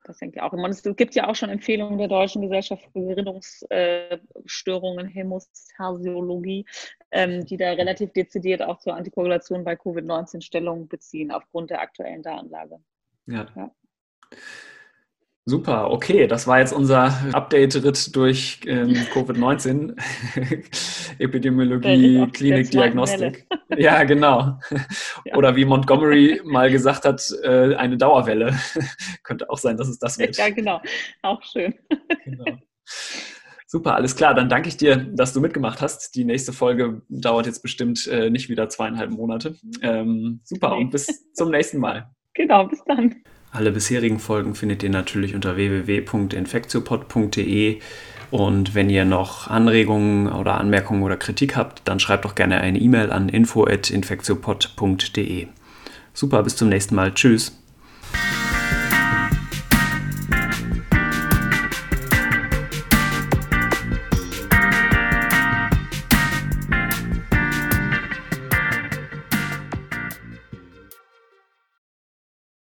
[0.04, 0.52] das denke ich auch.
[0.52, 6.66] Es gibt ja auch schon Empfehlungen der Deutschen Gesellschaft für Gerinnungsstörungen, Hämostasiologie,
[7.10, 12.22] ähm, die da relativ dezidiert auch zur Antikoagulation bei Covid-19 Stellung beziehen, aufgrund der aktuellen
[12.22, 12.78] Datenlage.
[13.26, 13.46] ja.
[13.54, 13.70] ja.
[15.48, 19.94] Super, okay, das war jetzt unser Update-Ritt durch ähm, Covid-19,
[21.20, 23.46] Epidemiologie, Klinik, Diagnostik.
[23.76, 24.58] Ja, genau.
[25.24, 25.36] Ja.
[25.36, 28.58] Oder wie Montgomery mal gesagt hat, äh, eine Dauerwelle.
[29.22, 30.36] Könnte auch sein, dass es das wird.
[30.36, 30.80] Ja, genau,
[31.22, 31.74] auch schön.
[32.24, 32.58] Genau.
[33.68, 34.34] Super, alles klar.
[34.34, 36.16] Dann danke ich dir, dass du mitgemacht hast.
[36.16, 39.54] Die nächste Folge dauert jetzt bestimmt äh, nicht wieder zweieinhalb Monate.
[39.80, 40.82] Ähm, super nee.
[40.82, 42.10] und bis zum nächsten Mal.
[42.34, 43.22] Genau, bis dann.
[43.52, 47.80] Alle bisherigen Folgen findet ihr natürlich unter www.infektiopod.de.
[48.30, 52.80] Und wenn ihr noch Anregungen oder Anmerkungen oder Kritik habt, dann schreibt doch gerne eine
[52.80, 55.46] E-Mail an info.infektiopod.de.
[56.12, 57.14] Super, bis zum nächsten Mal.
[57.14, 57.56] Tschüss.